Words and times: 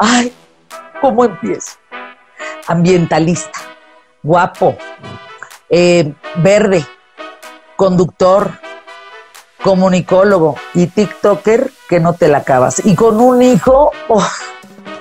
Ay, 0.00 0.32
¿cómo 1.00 1.24
empiezo? 1.24 1.72
Ambientalista, 2.68 3.58
guapo, 4.22 4.76
eh, 5.68 6.14
verde, 6.36 6.86
conductor, 7.74 8.52
comunicólogo 9.60 10.54
y 10.74 10.86
TikToker 10.86 11.72
que 11.88 11.98
no 11.98 12.12
te 12.12 12.28
la 12.28 12.38
acabas. 12.38 12.86
Y 12.86 12.94
con 12.94 13.20
un 13.20 13.42
hijo 13.42 13.90
oh, 14.08 14.28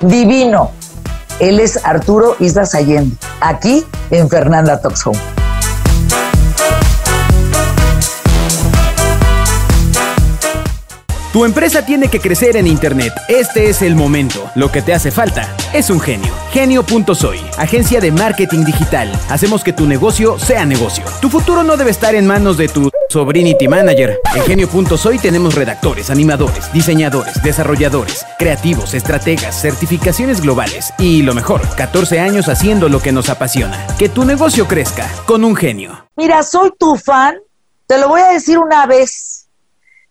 divino. 0.02 0.71
Él 1.40 1.60
es 1.60 1.86
Arturo 1.86 2.36
Islas 2.40 2.74
Allende, 2.74 3.16
aquí 3.40 3.86
en 4.10 4.28
Fernanda 4.28 4.82
Talks 4.82 5.06
Home. 5.06 5.37
Tu 11.38 11.46
empresa 11.46 11.85
tiene 11.85 12.08
que 12.08 12.19
crecer 12.19 12.58
en 12.58 12.65
Internet. 12.65 13.13
Este 13.28 13.69
es 13.69 13.83
el 13.83 13.96
momento. 13.96 14.49
Lo 14.56 14.72
que 14.72 14.81
te 14.81 14.96
hace 14.96 15.12
falta 15.12 15.56
es 15.72 15.92
un 15.92 15.99
genio. 15.99 16.34
Genio.soy, 16.49 17.40
agencia 17.60 18.02
de 18.02 18.12
marketing 18.12 18.66
digital. 18.66 19.12
Hacemos 19.30 19.63
que 19.63 19.72
tu 19.72 19.86
negocio 19.86 20.40
sea 20.40 20.66
negocio. 20.66 21.05
Tu 21.22 21.30
futuro 21.30 21.62
no 21.62 21.77
debe 21.77 21.91
estar 21.91 22.16
en 22.16 22.26
manos 22.26 22.58
de 22.58 22.70
tu 22.70 22.90
Sobrinity 23.10 23.68
Manager. 23.68 24.20
En 24.34 24.41
Genio.soy 24.46 25.20
tenemos 25.20 25.54
redactores, 25.54 26.10
animadores, 26.10 26.73
diseñadores, 26.73 27.44
desarrolladores, 27.44 28.26
creativos, 28.40 28.96
estrategas, 28.96 29.62
certificaciones 29.62 30.41
globales 30.41 30.91
y 30.98 31.22
lo 31.22 31.35
mejor, 31.35 31.62
14 31.76 32.20
años 32.20 32.49
haciendo 32.49 32.90
lo 32.90 32.99
que 32.99 33.12
nos 33.12 33.30
apasiona. 33.30 33.85
Que 33.99 34.10
tu 34.10 34.26
negocio 34.26 34.68
crezca 34.68 35.08
con 35.27 35.44
un 35.44 35.55
genio. 35.55 36.08
Mira, 36.16 36.41
soy 36.41 36.72
tu 36.80 36.96
fan. 36.96 37.35
Te 37.85 37.99
lo 37.99 38.08
voy 38.08 38.22
a 38.22 38.30
decir 38.30 38.58
una 38.58 38.88
vez 38.88 39.47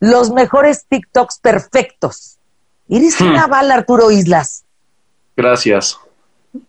los 0.00 0.30
mejores 0.30 0.86
TikToks 0.88 1.38
perfectos. 1.40 2.36
Eres 2.88 3.20
hmm. 3.20 3.26
una 3.26 3.46
bala, 3.46 3.74
Arturo 3.74 4.10
Islas. 4.10 4.64
Gracias. 5.36 5.98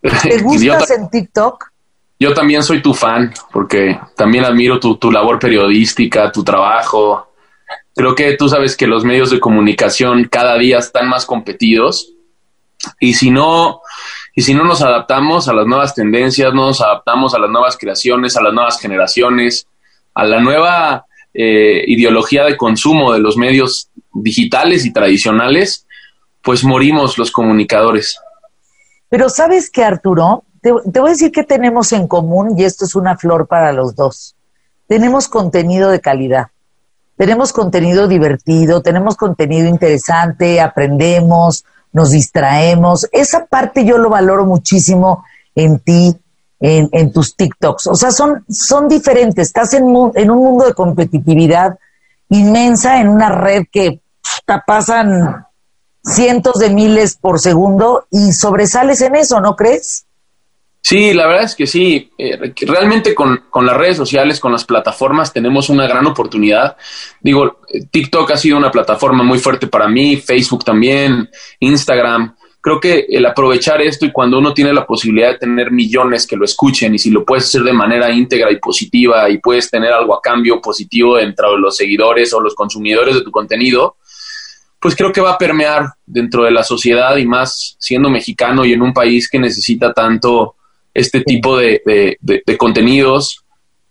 ¿Te 0.02 0.42
gustas 0.44 0.92
en 0.92 1.10
TikTok? 1.10 1.72
Yo 2.20 2.34
también 2.34 2.64
soy 2.64 2.82
tu 2.82 2.94
fan, 2.94 3.34
porque 3.52 4.00
también 4.16 4.44
admiro 4.44 4.80
tu, 4.80 4.98
tu 4.98 5.12
labor 5.12 5.38
periodística, 5.38 6.32
tu 6.32 6.44
trabajo. 6.44 7.32
Creo 7.96 8.16
que 8.16 8.36
tú 8.36 8.50
sabes 8.50 8.76
que 8.76 8.88
los 8.88 9.04
medios 9.04 9.30
de 9.30 9.40
comunicación 9.40 10.28
cada 10.30 10.58
día 10.58 10.80
están 10.80 11.08
más 11.08 11.26
competidos 11.26 12.14
y 13.00 13.14
si 13.14 13.32
no, 13.32 13.82
y 14.36 14.42
si 14.42 14.54
no 14.54 14.64
nos 14.64 14.82
adaptamos 14.82 15.48
a 15.48 15.54
las 15.54 15.66
nuevas 15.66 15.96
tendencias, 15.96 16.54
no 16.54 16.68
nos 16.68 16.82
adaptamos 16.82 17.34
a 17.34 17.40
las 17.40 17.50
nuevas 17.50 17.78
creaciones, 17.78 18.38
a 18.38 18.42
las 18.42 18.54
nuevas 18.54 18.80
generaciones, 18.80 19.68
a 20.14 20.26
la 20.26 20.40
nueva 20.40 21.07
eh, 21.40 21.84
ideología 21.86 22.46
de 22.46 22.58
consumo 22.58 23.14
de 23.14 23.20
los 23.20 23.38
medios 23.38 23.90
digitales 24.12 24.86
y 24.86 24.92
tradicionales, 24.92 25.86
pues 26.42 26.64
morimos 26.64 27.20
los 27.20 27.30
comunicadores. 27.30 28.20
Pero 29.08 29.30
sabes 29.30 29.70
que 29.70 29.84
Arturo, 29.84 30.46
te, 30.62 30.72
te 30.92 31.00
voy 31.00 31.10
a 31.10 31.12
decir 31.12 31.32
que 31.32 31.44
tenemos 31.44 31.94
en 31.94 32.08
común 32.08 32.56
y 32.58 32.64
esto 32.64 32.86
es 32.86 32.96
una 32.96 33.18
flor 33.18 33.48
para 33.48 33.72
los 33.72 33.96
dos. 33.96 34.36
Tenemos 34.88 35.28
contenido 35.28 35.92
de 35.92 36.02
calidad, 36.02 36.48
tenemos 37.18 37.54
contenido 37.54 38.08
divertido, 38.08 38.82
tenemos 38.82 39.16
contenido 39.16 39.68
interesante, 39.68 40.60
aprendemos, 40.60 41.66
nos 41.94 42.12
distraemos. 42.12 43.08
Esa 43.12 43.46
parte 43.46 43.86
yo 43.86 44.00
lo 44.00 44.10
valoro 44.10 44.46
muchísimo 44.46 45.24
en 45.54 45.78
ti, 45.78 46.16
en, 46.60 47.12
tus 47.12 47.36
TikToks. 47.36 47.88
O 47.88 47.96
sea, 47.96 48.12
son, 48.12 48.44
son 48.50 48.88
diferentes. 48.88 49.48
Estás 49.48 49.74
en, 49.74 49.86
en 50.16 50.32
un 50.32 50.38
mundo 50.38 50.66
de 50.66 50.74
competitividad 50.74 51.78
inmensa, 52.30 53.00
en 53.00 53.10
una 53.10 53.30
red 53.30 53.66
que 53.72 54.02
te 54.46 54.54
pasan 54.66 55.46
cientos 56.04 56.60
de 56.60 56.70
miles 56.70 57.18
por 57.20 57.40
segundo 57.40 58.08
y 58.12 58.32
sobresales 58.32 59.02
en 59.02 59.16
eso, 59.16 59.40
¿no 59.40 59.56
crees? 59.56 60.06
Sí, 60.82 61.14
la 61.14 61.28
verdad 61.28 61.44
es 61.44 61.54
que 61.54 61.68
sí. 61.68 62.12
Eh, 62.18 62.54
realmente 62.62 63.14
con, 63.14 63.44
con, 63.50 63.66
las 63.66 63.76
redes 63.76 63.98
sociales, 63.98 64.40
con 64.40 64.54
las 64.54 64.64
plataformas, 64.64 65.34
tenemos 65.34 65.70
una 65.70 65.86
gran 65.86 66.06
oportunidad. 66.08 66.78
Digo, 67.20 67.60
TikTok 67.92 68.32
ha 68.32 68.38
sido 68.38 68.56
una 68.56 68.72
plataforma 68.72 69.22
muy 69.22 69.38
fuerte 69.38 69.68
para 69.68 69.90
mí, 69.90 70.16
Facebook 70.16 70.64
también, 70.64 71.30
Instagram 71.60 72.37
creo 72.68 72.82
que 72.82 73.06
el 73.08 73.26
aprovechar 73.26 73.82
esto 73.82 74.06
y 74.06 74.12
cuando 74.12 74.40
uno 74.40 74.54
tiene 74.54 74.74
la 74.74 74.86
posibilidad 74.86 75.32
de 75.32 75.38
tener 75.38 75.72
millones 75.72 76.28
que 76.28 76.36
lo 76.36 76.44
escuchen 76.44 76.94
y 76.94 77.00
si 77.00 77.10
lo 77.10 77.24
puedes 77.24 77.46
hacer 77.46 77.64
de 77.64 77.72
manera 77.72 78.12
íntegra 78.12 78.52
y 78.52 78.58
positiva 78.58 79.30
y 79.30 79.38
puedes 79.38 79.72
tener 79.72 79.94
algo 79.94 80.14
a 80.14 80.22
cambio 80.22 80.60
positivo 80.60 81.16
dentro 81.16 81.54
de 81.54 81.60
los 81.60 81.78
seguidores 81.78 82.34
o 82.34 82.42
los 82.42 82.54
consumidores 82.56 83.16
de 83.16 83.22
tu 83.22 83.32
contenido, 83.32 83.96
pues 84.82 84.98
creo 84.98 85.14
que 85.14 85.22
va 85.22 85.32
a 85.32 85.38
permear 85.38 85.86
dentro 86.06 86.44
de 86.44 86.52
la 86.52 86.62
sociedad 86.62 87.16
y 87.16 87.26
más 87.26 87.78
siendo 87.80 88.10
mexicano 88.10 88.66
y 88.66 88.74
en 88.74 88.82
un 88.82 88.92
país 88.92 89.30
que 89.30 89.40
necesita 89.40 89.94
tanto 89.94 90.56
este 90.94 91.22
tipo 91.22 91.58
de, 91.58 92.18
contenidos. 92.58 93.46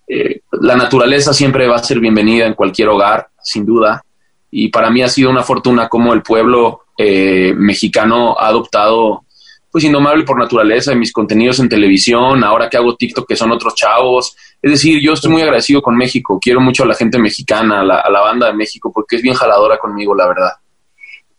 Eh, 0.07 0.41
la 0.61 0.77
naturaleza 0.77 1.33
siempre 1.33 1.67
va 1.67 1.77
a 1.77 1.83
ser 1.83 1.99
bienvenida 1.99 2.45
en 2.45 2.53
cualquier 2.53 2.89
hogar, 2.89 3.29
sin 3.43 3.65
duda. 3.65 4.05
Y 4.51 4.69
para 4.69 4.91
mí 4.91 5.01
ha 5.01 5.09
sido 5.09 5.31
una 5.31 5.43
fortuna 5.43 5.89
como 5.89 6.13
el 6.13 6.21
pueblo 6.21 6.83
eh, 6.97 7.53
mexicano 7.57 8.37
ha 8.39 8.49
adoptado, 8.49 9.25
pues 9.71 9.85
indomable 9.85 10.25
por 10.25 10.39
naturaleza, 10.39 10.93
en 10.93 10.99
mis 10.99 11.13
contenidos 11.13 11.59
en 11.61 11.69
televisión, 11.69 12.43
ahora 12.43 12.71
que 12.71 12.77
hago 12.77 12.97
TikTok, 12.97 13.29
que 13.29 13.37
son 13.37 13.53
otros 13.53 13.75
chavos. 13.75 14.37
Es 14.63 14.71
decir, 14.71 15.01
yo 15.03 15.13
estoy 15.13 15.31
muy 15.31 15.43
agradecido 15.43 15.83
con 15.83 15.97
México, 15.97 16.39
quiero 16.41 16.61
mucho 16.61 16.85
a 16.85 16.87
la 16.87 16.95
gente 16.95 17.19
mexicana, 17.19 17.83
a 17.83 18.11
la, 18.11 18.21
banda 18.21 18.47
de 18.47 18.55
México, 18.55 18.91
porque 18.93 19.17
es 19.17 19.23
bien 19.23 19.35
jaladora 19.35 19.79
conmigo, 19.79 20.15
la 20.15 20.27
verdad. 20.27 20.53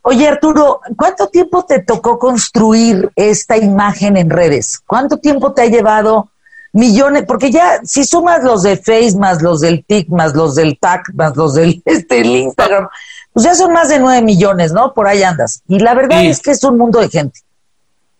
Oye, 0.04 0.28
Arturo, 0.28 0.80
¿cuánto 0.96 1.28
tiempo 1.28 1.66
te 1.66 1.82
tocó 1.82 2.18
construir 2.18 3.10
esta 3.16 3.58
imagen 3.58 4.16
en 4.16 4.30
redes? 4.30 4.80
¿Cuánto 4.86 5.18
tiempo 5.18 5.54
te 5.54 5.64
ha 5.64 5.66
llevado 5.66 6.30
millones? 6.72 7.26
Porque 7.28 7.52
ya, 7.52 7.82
si 7.84 8.06
sumas 8.06 8.44
los 8.44 8.64
de 8.64 8.78
Facebook, 8.78 9.20
más 9.20 9.42
los 9.42 9.60
del 9.60 9.84
TIC, 9.84 10.10
más 10.10 10.34
los 10.34 10.56
del 10.56 10.78
TAC, 10.80 11.12
más 11.16 11.36
los 11.36 11.56
del 11.56 11.82
este, 11.86 12.20
Instagram, 12.20 12.88
pues 13.38 13.46
ya 13.46 13.54
son 13.54 13.72
más 13.72 13.88
de 13.88 14.00
nueve 14.00 14.24
millones, 14.24 14.74
¿no? 14.74 14.96
Por 14.96 15.08
ahí 15.08 15.22
andas. 15.22 15.62
Y 15.68 15.78
la 15.78 15.94
verdad 15.94 16.26
es 16.26 16.42
que 16.42 16.50
es 16.50 16.64
un 16.64 16.76
mundo 16.76 17.00
de 17.00 17.08
gente. 17.08 17.42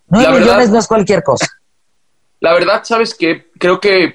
Nueve 0.06 0.38
millones 0.38 0.70
no 0.70 0.78
es 0.78 0.86
cualquier 0.86 1.24
cosa. 1.24 1.44
La 2.38 2.52
verdad, 2.52 2.84
sabes 2.84 3.16
que 3.16 3.50
creo 3.58 3.80
que 3.80 4.14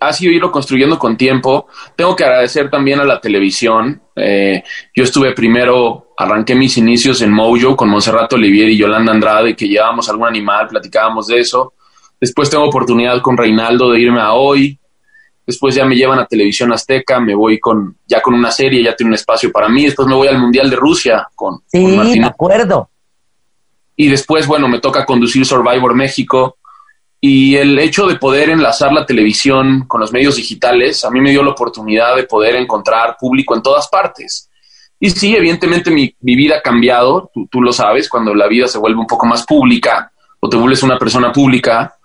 ha 0.00 0.12
sido 0.12 0.32
irlo 0.32 0.50
construyendo 0.50 0.98
con 0.98 1.16
tiempo. 1.16 1.68
Tengo 1.94 2.16
que 2.16 2.24
agradecer 2.24 2.68
también 2.68 2.98
a 2.98 3.04
la 3.04 3.20
televisión. 3.20 4.02
Eh, 4.16 4.64
yo 4.92 5.04
estuve 5.04 5.34
primero, 5.34 6.14
arranqué 6.18 6.56
mis 6.56 6.76
inicios 6.78 7.22
en 7.22 7.30
Mojo 7.30 7.76
con 7.76 7.88
Monserrato 7.88 8.34
Olivier 8.34 8.70
y 8.70 8.76
Yolanda 8.76 9.12
Andrade, 9.12 9.54
que 9.54 9.68
llevábamos 9.68 10.08
algún 10.08 10.26
animal, 10.26 10.66
platicábamos 10.66 11.28
de 11.28 11.38
eso. 11.38 11.74
Después 12.20 12.50
tengo 12.50 12.64
oportunidad 12.64 13.22
con 13.22 13.36
Reinaldo 13.36 13.92
de 13.92 14.00
irme 14.00 14.20
a 14.20 14.32
hoy. 14.32 14.79
Después 15.50 15.74
ya 15.74 15.84
me 15.84 15.96
llevan 15.96 16.20
a 16.20 16.26
Televisión 16.26 16.72
Azteca, 16.72 17.18
me 17.18 17.34
voy 17.34 17.58
con 17.58 17.96
ya 18.06 18.22
con 18.22 18.34
una 18.34 18.52
serie, 18.52 18.84
ya 18.84 18.94
tiene 18.94 19.08
un 19.08 19.14
espacio 19.14 19.50
para 19.50 19.68
mí. 19.68 19.84
Después 19.84 20.06
me 20.06 20.14
voy 20.14 20.28
al 20.28 20.38
Mundial 20.38 20.70
de 20.70 20.76
Rusia 20.76 21.26
con, 21.34 21.60
sí, 21.66 21.84
Martín. 21.84 22.24
acuerdo. 22.24 22.88
Y 23.96 24.06
después, 24.06 24.46
bueno, 24.46 24.68
me 24.68 24.78
toca 24.78 25.04
conducir 25.04 25.44
Survivor 25.44 25.92
México. 25.92 26.56
Y 27.20 27.56
el 27.56 27.76
hecho 27.80 28.06
de 28.06 28.14
poder 28.14 28.48
enlazar 28.48 28.92
la 28.92 29.04
televisión 29.04 29.86
con 29.88 30.00
los 30.00 30.12
medios 30.12 30.36
digitales, 30.36 31.04
a 31.04 31.10
mí 31.10 31.20
me 31.20 31.30
dio 31.30 31.42
la 31.42 31.50
oportunidad 31.50 32.14
de 32.14 32.22
poder 32.22 32.54
encontrar 32.54 33.16
público 33.18 33.56
en 33.56 33.62
todas 33.62 33.88
partes. 33.88 34.48
Y 35.00 35.10
sí, 35.10 35.34
evidentemente 35.34 35.90
mi, 35.90 36.14
vida 36.20 36.58
ha 36.58 36.62
cambiado, 36.62 37.28
tú, 37.34 37.48
tú, 37.50 37.60
lo 37.60 37.72
sabes, 37.72 38.08
cuando 38.08 38.36
la 38.36 38.46
vida 38.46 38.68
se 38.68 38.78
vuelve 38.78 39.00
un 39.00 39.06
poco 39.08 39.26
más 39.26 39.44
pública 39.44 40.12
o 40.38 40.48
te 40.48 40.56
vuelves 40.56 40.84
una 40.84 40.96
persona 40.96 41.32
pública, 41.32 41.96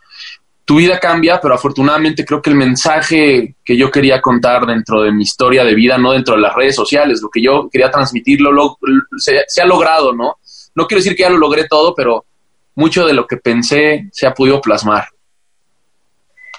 tu 0.65 0.77
vida 0.77 0.99
cambia, 0.99 1.39
pero 1.39 1.53
afortunadamente 1.53 2.25
creo 2.25 2.41
que 2.41 2.49
el 2.49 2.55
mensaje 2.55 3.55
que 3.63 3.77
yo 3.77 3.91
quería 3.91 4.19
contar 4.19 4.65
dentro 4.65 5.03
de 5.03 5.11
mi 5.11 5.21
historia 5.21 5.63
de 5.63 5.75
vida, 5.75 5.99
no 5.99 6.11
dentro 6.11 6.35
de 6.35 6.41
las 6.41 6.55
redes 6.55 6.75
sociales, 6.75 7.21
lo 7.21 7.29
que 7.29 7.41
yo 7.41 7.69
quería 7.71 7.91
transmitirlo, 7.91 8.51
lo, 8.51 8.77
se, 9.17 9.61
ha 9.61 9.65
logrado, 9.65 10.11
¿no? 10.11 10.37
No 10.73 10.87
quiero 10.87 10.99
decir 11.01 11.15
que 11.15 11.21
ya 11.21 11.29
lo 11.29 11.37
logré 11.37 11.67
todo, 11.67 11.93
pero 11.93 12.25
mucho 12.73 13.05
de 13.05 13.13
lo 13.13 13.27
que 13.27 13.37
pensé 13.37 14.09
se 14.11 14.25
ha 14.25 14.33
podido 14.33 14.59
plasmar. 14.59 15.07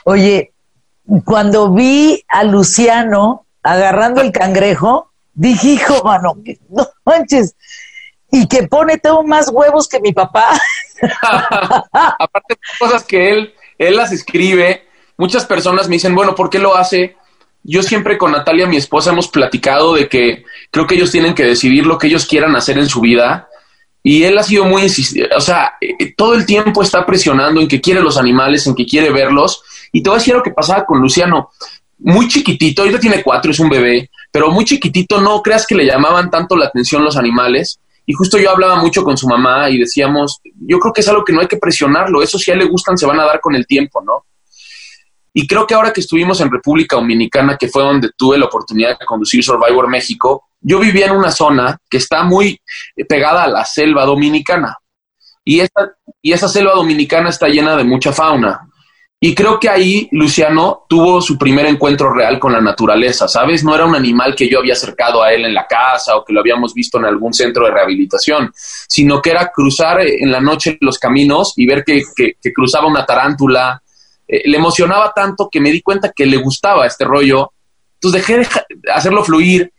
Oye, 0.04 0.52
cuando 1.24 1.72
vi 1.72 2.24
a 2.28 2.44
Luciano 2.44 3.44
agarrando 3.60 4.20
el 4.20 4.30
cangrejo, 4.30 5.10
dije, 5.34 5.68
hijo, 5.70 6.04
mano, 6.04 6.36
no 6.70 6.86
manches, 7.04 7.56
y 8.30 8.46
que 8.46 8.68
pone, 8.68 8.98
tengo 8.98 9.24
más 9.24 9.50
huevos 9.52 9.88
que 9.88 9.98
mi 9.98 10.12
papá. 10.12 10.50
Aparte 12.18 12.54
de 12.54 12.58
cosas 12.78 13.04
que 13.04 13.30
él 13.30 13.54
él 13.78 13.96
las 13.96 14.12
escribe. 14.12 14.86
Muchas 15.16 15.44
personas 15.44 15.88
me 15.88 15.94
dicen, 15.94 16.14
bueno, 16.14 16.34
¿por 16.34 16.50
qué 16.50 16.58
lo 16.58 16.76
hace? 16.76 17.16
Yo 17.62 17.82
siempre 17.82 18.16
con 18.16 18.32
Natalia, 18.32 18.66
mi 18.66 18.76
esposa, 18.76 19.10
hemos 19.10 19.28
platicado 19.28 19.94
de 19.94 20.08
que 20.08 20.44
creo 20.70 20.86
que 20.86 20.94
ellos 20.94 21.10
tienen 21.10 21.34
que 21.34 21.44
decidir 21.44 21.86
lo 21.86 21.98
que 21.98 22.06
ellos 22.06 22.26
quieran 22.26 22.54
hacer 22.54 22.78
en 22.78 22.88
su 22.88 23.00
vida. 23.00 23.48
Y 24.02 24.22
él 24.22 24.38
ha 24.38 24.44
sido 24.44 24.64
muy, 24.64 24.86
o 25.36 25.40
sea, 25.40 25.74
eh, 25.80 26.14
todo 26.16 26.34
el 26.34 26.46
tiempo 26.46 26.82
está 26.82 27.04
presionando 27.04 27.60
en 27.60 27.66
que 27.66 27.80
quiere 27.80 28.00
los 28.00 28.16
animales, 28.16 28.66
en 28.66 28.76
que 28.76 28.86
quiere 28.86 29.10
verlos. 29.10 29.62
Y 29.90 30.00
te 30.00 30.10
voy 30.10 30.16
a 30.16 30.20
decir 30.20 30.34
lo 30.34 30.44
que 30.44 30.52
pasaba 30.52 30.84
con 30.84 31.00
Luciano. 31.00 31.50
Muy 31.98 32.28
chiquitito, 32.28 32.82
ahorita 32.82 33.00
tiene 33.00 33.22
cuatro, 33.22 33.50
es 33.50 33.58
un 33.58 33.70
bebé, 33.70 34.10
pero 34.30 34.50
muy 34.50 34.64
chiquitito, 34.64 35.20
no 35.20 35.42
creas 35.42 35.66
que 35.66 35.74
le 35.74 35.86
llamaban 35.86 36.30
tanto 36.30 36.54
la 36.54 36.66
atención 36.66 37.02
los 37.02 37.16
animales. 37.16 37.80
Y 38.06 38.12
justo 38.12 38.38
yo 38.38 38.50
hablaba 38.50 38.76
mucho 38.76 39.02
con 39.02 39.16
su 39.16 39.26
mamá 39.26 39.68
y 39.68 39.78
decíamos, 39.78 40.40
yo 40.44 40.78
creo 40.78 40.92
que 40.92 41.00
es 41.00 41.08
algo 41.08 41.24
que 41.24 41.32
no 41.32 41.40
hay 41.40 41.48
que 41.48 41.56
presionarlo, 41.56 42.22
eso 42.22 42.38
si 42.38 42.50
a 42.50 42.54
él 42.54 42.60
le 42.60 42.66
gustan 42.66 42.96
se 42.96 43.04
van 43.04 43.18
a 43.18 43.24
dar 43.24 43.40
con 43.40 43.54
el 43.56 43.66
tiempo, 43.66 44.00
¿no? 44.02 44.24
Y 45.34 45.46
creo 45.46 45.66
que 45.66 45.74
ahora 45.74 45.92
que 45.92 46.00
estuvimos 46.00 46.40
en 46.40 46.50
República 46.50 46.96
Dominicana, 46.96 47.58
que 47.58 47.68
fue 47.68 47.82
donde 47.82 48.10
tuve 48.16 48.38
la 48.38 48.46
oportunidad 48.46 48.98
de 48.98 49.04
conducir 49.04 49.44
Survivor 49.44 49.86
México, 49.86 50.44
yo 50.60 50.78
vivía 50.78 51.06
en 51.06 51.12
una 51.12 51.30
zona 51.30 51.76
que 51.90 51.98
está 51.98 52.22
muy 52.22 52.58
pegada 53.06 53.44
a 53.44 53.48
la 53.48 53.64
selva 53.64 54.06
dominicana. 54.06 54.78
Y 55.44 55.60
esa, 55.60 55.92
y 56.22 56.32
esa 56.32 56.48
selva 56.48 56.72
dominicana 56.72 57.28
está 57.28 57.48
llena 57.48 57.76
de 57.76 57.84
mucha 57.84 58.12
fauna. 58.12 58.65
Y 59.26 59.34
creo 59.34 59.58
que 59.58 59.68
ahí 59.68 60.08
Luciano 60.12 60.84
tuvo 60.88 61.20
su 61.20 61.36
primer 61.36 61.66
encuentro 61.66 62.14
real 62.14 62.38
con 62.38 62.52
la 62.52 62.60
naturaleza, 62.60 63.26
¿sabes? 63.26 63.64
No 63.64 63.74
era 63.74 63.84
un 63.84 63.96
animal 63.96 64.36
que 64.36 64.48
yo 64.48 64.60
había 64.60 64.74
acercado 64.74 65.20
a 65.20 65.32
él 65.32 65.44
en 65.44 65.52
la 65.52 65.66
casa 65.66 66.16
o 66.16 66.24
que 66.24 66.32
lo 66.32 66.38
habíamos 66.38 66.72
visto 66.72 66.98
en 66.98 67.06
algún 67.06 67.34
centro 67.34 67.64
de 67.64 67.72
rehabilitación, 67.72 68.52
sino 68.54 69.20
que 69.20 69.30
era 69.30 69.50
cruzar 69.52 70.00
en 70.00 70.30
la 70.30 70.40
noche 70.40 70.78
los 70.80 71.00
caminos 71.00 71.54
y 71.56 71.66
ver 71.66 71.82
que, 71.82 72.04
cruzaba 72.54 72.86
una 72.86 73.04
tarántula. 73.04 73.82
Eh, 74.28 74.48
le 74.48 74.58
emocionaba 74.58 75.12
tanto 75.12 75.48
que 75.50 75.60
me 75.60 75.72
di 75.72 75.82
cuenta 75.82 76.12
que 76.14 76.24
le 76.24 76.36
gustaba 76.36 76.86
este 76.86 77.04
rollo. 77.04 77.50
Entonces 77.94 78.24
dejé 78.24 78.38
de 78.38 78.92
hacerlo 78.92 79.24
fluir 79.24 79.72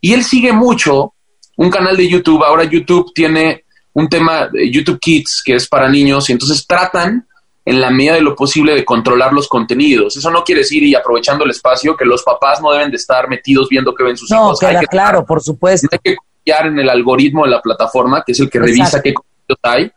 y 0.00 0.14
él 0.14 0.24
sigue 0.24 0.52
mucho 0.52 1.14
un 1.58 1.70
canal 1.70 1.96
de 1.96 2.08
YouTube. 2.08 2.42
Ahora 2.42 2.64
YouTube 2.64 3.12
tiene 3.14 3.66
un 3.92 4.08
tema 4.08 4.48
de 4.48 4.68
YouTube 4.68 4.98
Kids 4.98 5.44
que 5.44 5.54
es 5.54 5.68
para 5.68 5.88
niños 5.88 6.28
y 6.28 6.32
entonces 6.32 6.66
tratan 6.66 7.28
en 7.70 7.80
la 7.80 7.88
medida 7.88 8.14
de 8.14 8.20
lo 8.20 8.34
posible 8.34 8.74
de 8.74 8.84
controlar 8.84 9.32
los 9.32 9.46
contenidos. 9.46 10.16
Eso 10.16 10.28
no 10.28 10.42
quiere 10.42 10.62
decir, 10.62 10.82
y 10.82 10.96
aprovechando 10.96 11.44
el 11.44 11.50
espacio, 11.50 11.96
que 11.96 12.04
los 12.04 12.24
papás 12.24 12.60
no 12.60 12.72
deben 12.72 12.90
de 12.90 12.96
estar 12.96 13.28
metidos 13.28 13.68
viendo 13.68 13.94
qué 13.94 14.02
ven 14.02 14.16
sus 14.16 14.28
hijos. 14.28 14.60
No, 14.60 14.80
claro, 14.90 15.24
por 15.24 15.40
supuesto. 15.40 15.86
Hay 15.92 15.98
que 16.02 16.16
confiar 16.16 16.66
en 16.66 16.80
el 16.80 16.90
algoritmo 16.90 17.44
de 17.44 17.50
la 17.50 17.62
plataforma, 17.62 18.24
que 18.26 18.32
es 18.32 18.40
el 18.40 18.50
que 18.50 18.58
revisa 18.58 19.00
qué 19.00 19.14
contenidos 19.14 19.58
hay. 19.62 19.92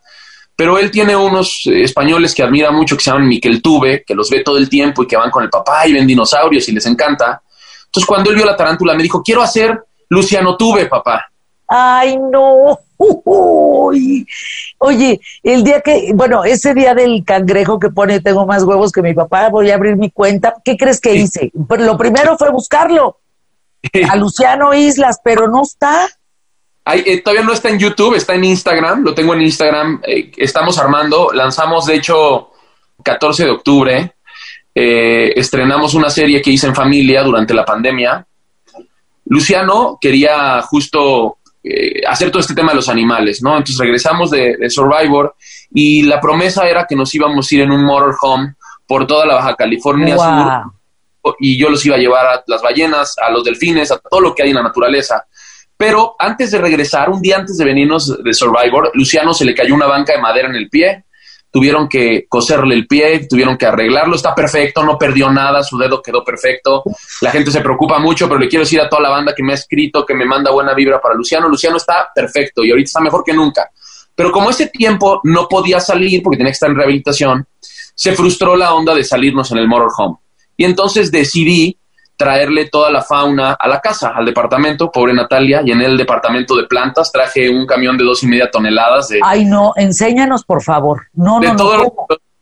Pero 0.54 0.78
él 0.78 0.92
tiene 0.92 1.16
unos 1.16 1.66
eh, 1.66 1.82
españoles 1.82 2.32
que 2.32 2.44
admira 2.44 2.70
mucho, 2.70 2.96
que 2.96 3.02
se 3.02 3.10
llaman 3.10 3.26
Miquel 3.26 3.60
Tuve, 3.60 4.04
que 4.06 4.14
los 4.14 4.30
ve 4.30 4.44
todo 4.44 4.56
el 4.56 4.68
tiempo 4.68 5.02
y 5.02 5.08
que 5.08 5.16
van 5.16 5.32
con 5.32 5.42
el 5.42 5.50
papá 5.50 5.84
y 5.88 5.94
ven 5.94 6.06
dinosaurios 6.06 6.68
y 6.68 6.72
les 6.72 6.86
encanta. 6.86 7.42
Entonces, 7.86 8.06
cuando 8.06 8.30
él 8.30 8.36
vio 8.36 8.44
la 8.44 8.56
tarántula, 8.56 8.94
me 8.94 9.02
dijo, 9.02 9.20
quiero 9.20 9.42
hacer 9.42 9.82
Luciano 10.10 10.56
Tuve, 10.56 10.86
papá. 10.86 11.24
Ay, 11.76 12.16
no. 12.18 12.78
Oye, 14.78 15.20
el 15.42 15.64
día 15.64 15.80
que, 15.80 16.12
bueno, 16.14 16.44
ese 16.44 16.72
día 16.72 16.94
del 16.94 17.24
cangrejo 17.24 17.80
que 17.80 17.90
pone 17.90 18.20
tengo 18.20 18.46
más 18.46 18.62
huevos 18.62 18.92
que 18.92 19.02
mi 19.02 19.12
papá, 19.12 19.48
voy 19.48 19.70
a 19.70 19.74
abrir 19.74 19.96
mi 19.96 20.12
cuenta. 20.12 20.54
¿Qué 20.64 20.76
crees 20.76 21.00
que 21.00 21.16
hice? 21.16 21.50
Pues 21.66 21.80
lo 21.80 21.98
primero 21.98 22.38
fue 22.38 22.52
buscarlo 22.52 23.18
a 24.08 24.14
Luciano 24.14 24.72
Islas, 24.72 25.18
pero 25.24 25.48
no 25.48 25.64
está. 25.64 26.08
Eh, 26.86 27.22
todavía 27.22 27.44
no 27.44 27.52
está 27.52 27.70
en 27.70 27.80
YouTube, 27.80 28.14
está 28.14 28.34
en 28.34 28.44
Instagram, 28.44 29.02
lo 29.02 29.12
tengo 29.12 29.34
en 29.34 29.42
Instagram, 29.42 30.00
eh, 30.06 30.30
estamos 30.36 30.78
armando, 30.78 31.32
lanzamos 31.32 31.86
de 31.86 31.96
hecho 31.96 32.50
14 33.02 33.46
de 33.46 33.50
octubre, 33.50 34.14
eh, 34.72 35.32
estrenamos 35.34 35.94
una 35.94 36.08
serie 36.08 36.40
que 36.40 36.50
hice 36.50 36.68
en 36.68 36.74
familia 36.74 37.24
durante 37.24 37.52
la 37.52 37.64
pandemia. 37.64 38.24
Luciano 39.24 39.98
quería 40.00 40.62
justo 40.62 41.38
eh, 41.66 42.02
hacer 42.06 42.30
todo 42.30 42.40
este 42.40 42.54
tema 42.54 42.72
de 42.72 42.76
los 42.76 42.90
animales, 42.90 43.42
¿no? 43.42 43.56
Entonces 43.56 43.78
regresamos 43.78 44.30
de, 44.30 44.68
Survivor 44.68 45.34
y 45.72 46.02
la 46.02 46.20
promesa 46.20 46.68
era 46.68 46.86
que 46.86 46.94
nos 46.94 47.14
íbamos 47.14 47.50
a 47.50 47.54
ir 47.54 47.62
en 47.62 47.70
un 47.70 47.84
motorhome 47.84 48.54
por 48.86 49.06
toda 49.06 49.24
la 49.24 49.36
Baja 49.36 49.56
California 49.56 50.18
Sur 50.18 51.34
y 51.40 51.58
yo 51.58 51.70
los 51.70 51.84
iba 51.86 51.96
a 51.96 51.98
llevar 51.98 52.26
a 52.26 52.44
las 52.46 52.60
ballenas, 52.60 53.16
a 53.18 53.30
los 53.30 53.44
delfines, 53.44 53.90
a 53.90 53.98
todo 53.98 54.20
lo 54.20 54.34
que 54.34 54.42
hay 54.42 54.50
en 54.50 54.56
la 54.56 54.62
naturaleza. 54.62 55.24
Pero 55.74 56.14
antes 56.18 56.50
de 56.50 56.58
regresar, 56.58 57.08
un 57.08 57.22
día 57.22 57.38
antes 57.38 57.56
de 57.56 57.64
venirnos 57.64 58.22
de 58.22 58.34
Survivor, 58.34 58.90
Luciano 58.92 59.32
se 59.32 59.46
le 59.46 59.54
cayó 59.54 59.74
una 59.74 59.86
banca 59.86 60.12
de 60.12 60.20
madera 60.20 60.48
en 60.48 60.56
el 60.56 60.68
pie 60.68 61.04
tuvieron 61.54 61.88
que 61.88 62.26
coserle 62.28 62.74
el 62.74 62.88
pie, 62.88 63.28
tuvieron 63.30 63.56
que 63.56 63.64
arreglarlo, 63.64 64.16
está 64.16 64.34
perfecto, 64.34 64.82
no 64.82 64.98
perdió 64.98 65.30
nada, 65.30 65.62
su 65.62 65.78
dedo 65.78 66.02
quedó 66.02 66.24
perfecto. 66.24 66.82
La 67.20 67.30
gente 67.30 67.52
se 67.52 67.60
preocupa 67.60 68.00
mucho, 68.00 68.26
pero 68.26 68.40
le 68.40 68.48
quiero 68.48 68.64
decir 68.64 68.80
a 68.80 68.88
toda 68.88 69.02
la 69.02 69.10
banda 69.10 69.32
que 69.36 69.44
me 69.44 69.52
ha 69.52 69.54
escrito, 69.54 70.04
que 70.04 70.14
me 70.14 70.24
manda 70.24 70.50
buena 70.50 70.74
vibra 70.74 71.00
para 71.00 71.14
Luciano, 71.14 71.48
Luciano 71.48 71.76
está 71.76 72.08
perfecto 72.12 72.64
y 72.64 72.72
ahorita 72.72 72.88
está 72.88 73.00
mejor 73.00 73.22
que 73.22 73.32
nunca. 73.32 73.70
Pero 74.16 74.32
como 74.32 74.50
ese 74.50 74.66
tiempo 74.66 75.20
no 75.22 75.46
podía 75.46 75.78
salir 75.78 76.24
porque 76.24 76.38
tenía 76.38 76.50
que 76.50 76.54
estar 76.54 76.70
en 76.70 76.76
rehabilitación, 76.76 77.46
se 77.94 78.14
frustró 78.14 78.56
la 78.56 78.74
onda 78.74 78.92
de 78.92 79.04
salirnos 79.04 79.52
en 79.52 79.58
el 79.58 79.68
motorhome. 79.68 80.16
Y 80.56 80.64
entonces 80.64 81.12
decidí 81.12 81.78
traerle 82.16 82.68
toda 82.68 82.90
la 82.90 83.02
fauna 83.02 83.52
a 83.52 83.68
la 83.68 83.80
casa, 83.80 84.12
al 84.14 84.24
departamento, 84.24 84.90
pobre 84.90 85.12
Natalia, 85.12 85.62
y 85.64 85.72
en 85.72 85.80
el 85.80 85.96
departamento 85.96 86.56
de 86.56 86.64
plantas 86.64 87.10
traje 87.10 87.48
un 87.48 87.66
camión 87.66 87.96
de 87.96 88.04
dos 88.04 88.22
y 88.22 88.26
media 88.26 88.50
toneladas 88.50 89.08
de... 89.08 89.20
Ay, 89.22 89.44
no, 89.44 89.72
enséñanos, 89.76 90.44
por 90.44 90.62
favor. 90.62 91.08
No, 91.14 91.40
de 91.40 91.48
no, 91.48 91.56
todos 91.56 91.78
los 91.78 91.92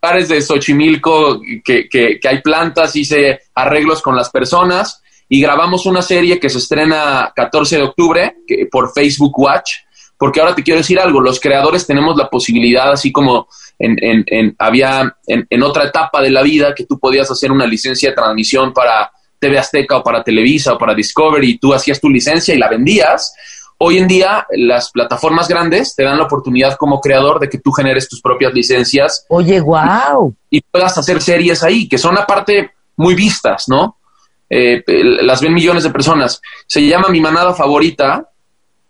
lugares 0.03 0.29
de 0.29 0.43
Xochimilco 0.43 1.41
que, 1.65 1.89
que, 1.89 2.19
que, 2.21 2.29
hay 2.29 2.43
plantas, 2.43 2.95
hice 2.97 3.41
arreglos 3.55 4.03
con 4.03 4.15
las 4.15 4.31
personas 4.31 5.03
y 5.29 5.41
grabamos 5.41 5.87
una 5.87 6.03
serie 6.03 6.39
que 6.39 6.51
se 6.51 6.59
estrena 6.59 7.33
14 7.35 7.77
de 7.77 7.83
octubre 7.83 8.37
que, 8.47 8.67
por 8.71 8.93
Facebook 8.93 9.39
Watch, 9.39 9.73
porque 10.19 10.41
ahora 10.41 10.55
te 10.55 10.63
quiero 10.63 10.79
decir 10.79 11.01
algo, 11.01 11.21
los 11.21 11.41
creadores 11.41 11.87
tenemos 11.87 12.17
la 12.17 12.29
posibilidad, 12.29 12.93
así 12.93 13.11
como 13.11 13.49
en, 13.79 13.97
en, 14.03 14.25
en 14.27 14.55
había 14.59 15.17
en, 15.27 15.47
en 15.49 15.63
otra 15.63 15.85
etapa 15.85 16.21
de 16.21 16.31
la 16.31 16.43
vida, 16.43 16.75
que 16.75 16.85
tú 16.85 16.99
podías 16.99 17.31
hacer 17.31 17.51
una 17.51 17.67
licencia 17.67 18.11
de 18.11 18.17
transmisión 18.17 18.73
para 18.73 19.11
TV 19.43 19.59
Azteca 19.59 19.97
o 19.97 20.03
para 20.05 20.23
Televisa 20.23 20.75
o 20.75 20.79
para 20.79 20.95
Discovery, 20.95 21.59
tú 21.59 21.75
hacías 21.75 22.01
tu 22.01 22.09
licencia 22.09 22.55
y 22.55 22.59
la 22.59 22.69
vendías. 22.69 23.35
Hoy 23.79 23.99
en 23.99 24.07
día 24.07 24.47
las 24.53 24.93
plataformas 24.93 25.49
grandes 25.49 25.97
te 25.97 26.05
dan 26.05 26.17
la 26.17 26.25
oportunidad 26.25 26.77
como 26.77 27.01
creador 27.01 27.41
de 27.41 27.49
que 27.49 27.59
tú 27.59 27.73
generes 27.73 28.09
tus 28.09 28.21
propias 28.23 28.55
licencias. 28.55 29.27
Oye, 29.29 29.61
wow. 29.61 30.33
Y, 30.49 30.61
puedas 30.61 30.97
hacer 30.97 31.21
series 31.21 31.65
ahí, 31.65 31.89
que 31.89 31.99
son 31.99 32.17
aparte 32.17 32.71
muy 32.97 33.17
vistas, 33.17 33.65
¿no? 33.67 33.97
Eh, 34.49 34.85
las 35.23 35.41
ven 35.41 35.55
millones 35.55 35.83
de 35.83 35.91
personas. 35.91 36.41
Se 36.69 36.87
llama 36.87 37.09
Mi 37.09 37.21
Manada 37.21 37.53
Favorita 37.53 38.29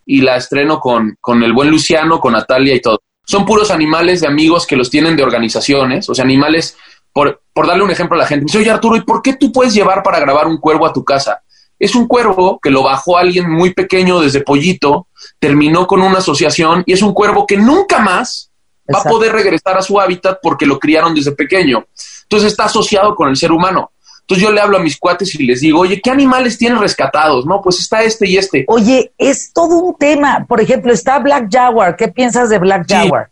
y 0.05 0.21
la 0.21 0.37
estreno 0.37 0.79
con, 0.79 1.17
con 1.19 1.43
el 1.43 1.55
buen 1.55 1.71
Luciano, 1.71 2.21
con 2.21 2.35
Natalia 2.35 2.75
y 2.75 2.83
todo. 2.83 3.01
Son 3.25 3.47
puros 3.47 3.71
animales 3.71 4.21
de 4.21 4.27
amigos 4.27 4.67
que 4.67 4.77
los 4.77 4.91
tienen 4.91 5.17
de 5.17 5.23
organizaciones, 5.23 6.11
o 6.11 6.15
sea, 6.15 6.25
animales 6.25 6.77
por, 7.13 7.43
por 7.53 7.67
darle 7.67 7.85
un 7.85 7.91
ejemplo 7.91 8.17
a 8.17 8.21
la 8.21 8.27
gente, 8.27 8.45
me 8.45 8.47
dice, 8.47 8.59
oye 8.59 8.71
Arturo, 8.71 8.97
¿y 8.97 9.03
por 9.03 9.23
qué 9.23 9.35
tú 9.35 9.53
puedes 9.53 9.75
llevar 9.75 10.03
para 10.03 10.21
grabar 10.21 10.47
un 10.47 10.59
cuervo 10.59 10.87
a 10.87 10.93
tu 10.93 11.05
casa? 11.05 11.43
Es 11.79 11.95
un 11.95 12.07
cuervo 12.07 12.61
que 12.63 12.71
lo 12.71 12.83
bajó 12.83 13.19
alguien 13.19 13.51
muy 13.51 13.75
pequeño 13.75 14.21
desde 14.21 14.41
pollito, 14.41 15.09
terminó 15.39 15.87
con 15.87 16.01
una 16.01 16.19
asociación 16.19 16.85
y 16.87 16.93
es 16.93 17.03
un 17.03 17.13
cuervo 17.13 17.47
que 17.47 17.57
nunca 17.57 17.99
más 17.99 18.51
va 18.93 19.01
a 19.01 19.03
poder 19.05 19.33
regresar 19.33 19.77
a 19.77 19.83
su 19.83 20.01
hábitat 20.01 20.39
porque 20.43 20.67
lo 20.67 20.79
criaron 20.79 21.15
desde 21.15 21.33
pequeño. 21.33 21.85
Entonces 22.23 22.53
está 22.53 22.65
asociado 22.65 23.15
con 23.15 23.29
el 23.29 23.37
ser 23.37 23.53
humano. 23.53 23.91
Entonces 24.21 24.45
yo 24.45 24.53
le 24.53 24.61
hablo 24.61 24.77
a 24.77 24.81
mis 24.81 24.97
cuates 24.97 25.35
y 25.35 25.45
les 25.45 25.61
digo, 25.61 25.81
oye, 25.81 26.01
¿qué 26.01 26.11
animales 26.11 26.57
tienes 26.57 26.79
rescatados? 26.79 27.45
No, 27.45 27.61
pues 27.61 27.81
está 27.81 28.03
este 28.03 28.29
y 28.29 28.37
este. 28.37 28.65
Oye, 28.69 29.13
es 29.19 29.53
todo 29.53 29.79
un 29.79 29.97
tema. 29.99 30.47
Por 30.49 30.61
ejemplo, 30.61 30.93
está 30.93 31.19
Black 31.19 31.49
Jaguar. 31.51 31.97
¿Qué 31.97 32.09
piensas 32.09 32.49
de 32.49 32.59
Black 32.59 32.87
Jaguar? 32.89 33.31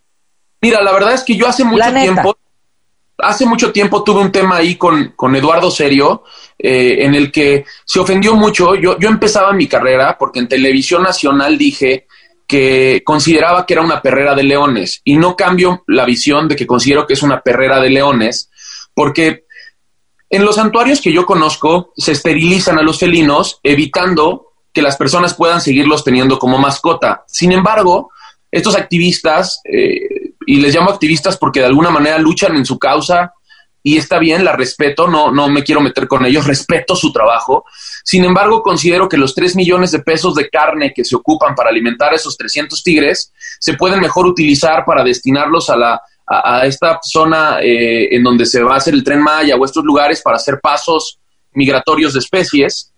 Mira, 0.61 0.83
la 0.83 0.93
verdad 0.93 1.15
es 1.15 1.23
que 1.23 1.37
yo 1.37 1.47
hace 1.47 1.65
mucho 1.65 1.93
tiempo 1.93 2.37
hace 3.23 3.47
mucho 3.47 3.73
tiempo 3.73 4.03
tuve 4.03 4.21
un 4.21 4.33
tema 4.33 4.57
ahí 4.57 4.77
con, 4.77 5.13
con 5.17 5.35
Eduardo 5.35 5.71
Serio, 5.71 6.25
eh, 6.59 6.99
en 7.01 7.15
el 7.15 7.31
que 7.31 7.65
se 7.85 8.01
ofendió 8.01 8.35
mucho. 8.35 8.75
Yo, 8.75 8.99
yo 8.99 9.09
empezaba 9.09 9.53
mi 9.53 9.67
carrera 9.67 10.17
porque 10.19 10.39
en 10.39 10.49
televisión 10.49 11.03
nacional 11.03 11.57
dije 11.57 12.07
que 12.47 13.03
consideraba 13.05 13.65
que 13.65 13.75
era 13.75 13.83
una 13.83 14.03
perrera 14.03 14.35
de 14.35 14.43
leones 14.43 15.01
y 15.05 15.17
no 15.17 15.37
cambio 15.37 15.85
la 15.87 16.05
visión 16.05 16.49
de 16.49 16.57
que 16.57 16.67
considero 16.67 17.07
que 17.07 17.15
es 17.15 17.23
una 17.23 17.41
perrera 17.41 17.81
de 17.81 17.91
leones 17.91 18.51
porque 18.93 19.45
en 20.29 20.45
los 20.45 20.57
santuarios 20.57 21.01
que 21.01 21.13
yo 21.13 21.27
conozco 21.27 21.93
se 21.97 22.13
esterilizan 22.13 22.79
a 22.79 22.83
los 22.83 22.99
felinos 22.99 23.61
evitando 23.63 24.53
que 24.73 24.83
las 24.83 24.97
personas 24.97 25.35
puedan 25.35 25.61
seguirlos 25.61 26.05
teniendo 26.05 26.39
como 26.39 26.59
mascota. 26.59 27.25
Sin 27.27 27.53
embargo, 27.53 28.11
estos 28.51 28.77
activistas 28.77 29.61
eh, 29.65 30.30
y 30.47 30.61
les 30.61 30.75
llamo 30.75 30.91
activistas 30.91 31.37
porque 31.37 31.61
de 31.61 31.67
alguna 31.67 31.91
manera 31.91 32.19
luchan 32.19 32.57
en 32.57 32.65
su 32.65 32.79
causa 32.79 33.33
y 33.83 33.97
está 33.97 34.19
bien, 34.19 34.45
la 34.45 34.55
respeto, 34.55 35.09
no, 35.09 35.31
no 35.31 35.49
me 35.49 35.65
quiero 35.65 35.81
meter 35.81 36.07
con 36.07 36.27
ellos, 36.27 36.47
respeto 36.47 36.95
su 36.95 37.13
trabajo. 37.13 37.65
Sin 38.05 38.25
embargo, 38.25 38.63
considero 38.63 39.09
que 39.09 39.17
los 39.17 39.35
3 39.35 39.57
millones 39.57 39.91
de 39.91 40.01
pesos 40.01 40.35
de 40.35 40.51
carne 40.51 40.93
que 40.95 41.05
se 41.05 41.17
ocupan 41.17 41.55
para 41.55 41.71
alimentar 41.71 42.13
a 42.13 42.17
esos 42.17 42.37
300 42.37 42.83
tigres 42.83 43.33
se 43.59 43.75
pueden 43.75 44.01
mejor 44.01 44.27
utilizar 44.27 44.85
para 44.85 45.03
destinarlos 45.03 45.71
a, 45.71 45.77
la, 45.77 46.03
a, 46.27 46.67
esta 46.67 46.99
zona 47.03 47.61
eh, 47.63 48.15
en 48.15 48.23
donde 48.23 48.45
se 48.45 48.63
va 48.63 48.75
a 48.75 48.79
hacer 48.79 48.93
el 48.93 49.03
tren 49.03 49.23
Maya 49.23 49.57
o 49.57 49.65
estos 49.65 49.85
lugares 49.85 50.21
para 50.21 50.37
hacer 50.37 50.61
pasos 50.61 51.19
migratorios 51.53 52.13
de 52.13 52.19
especies. 52.19 52.93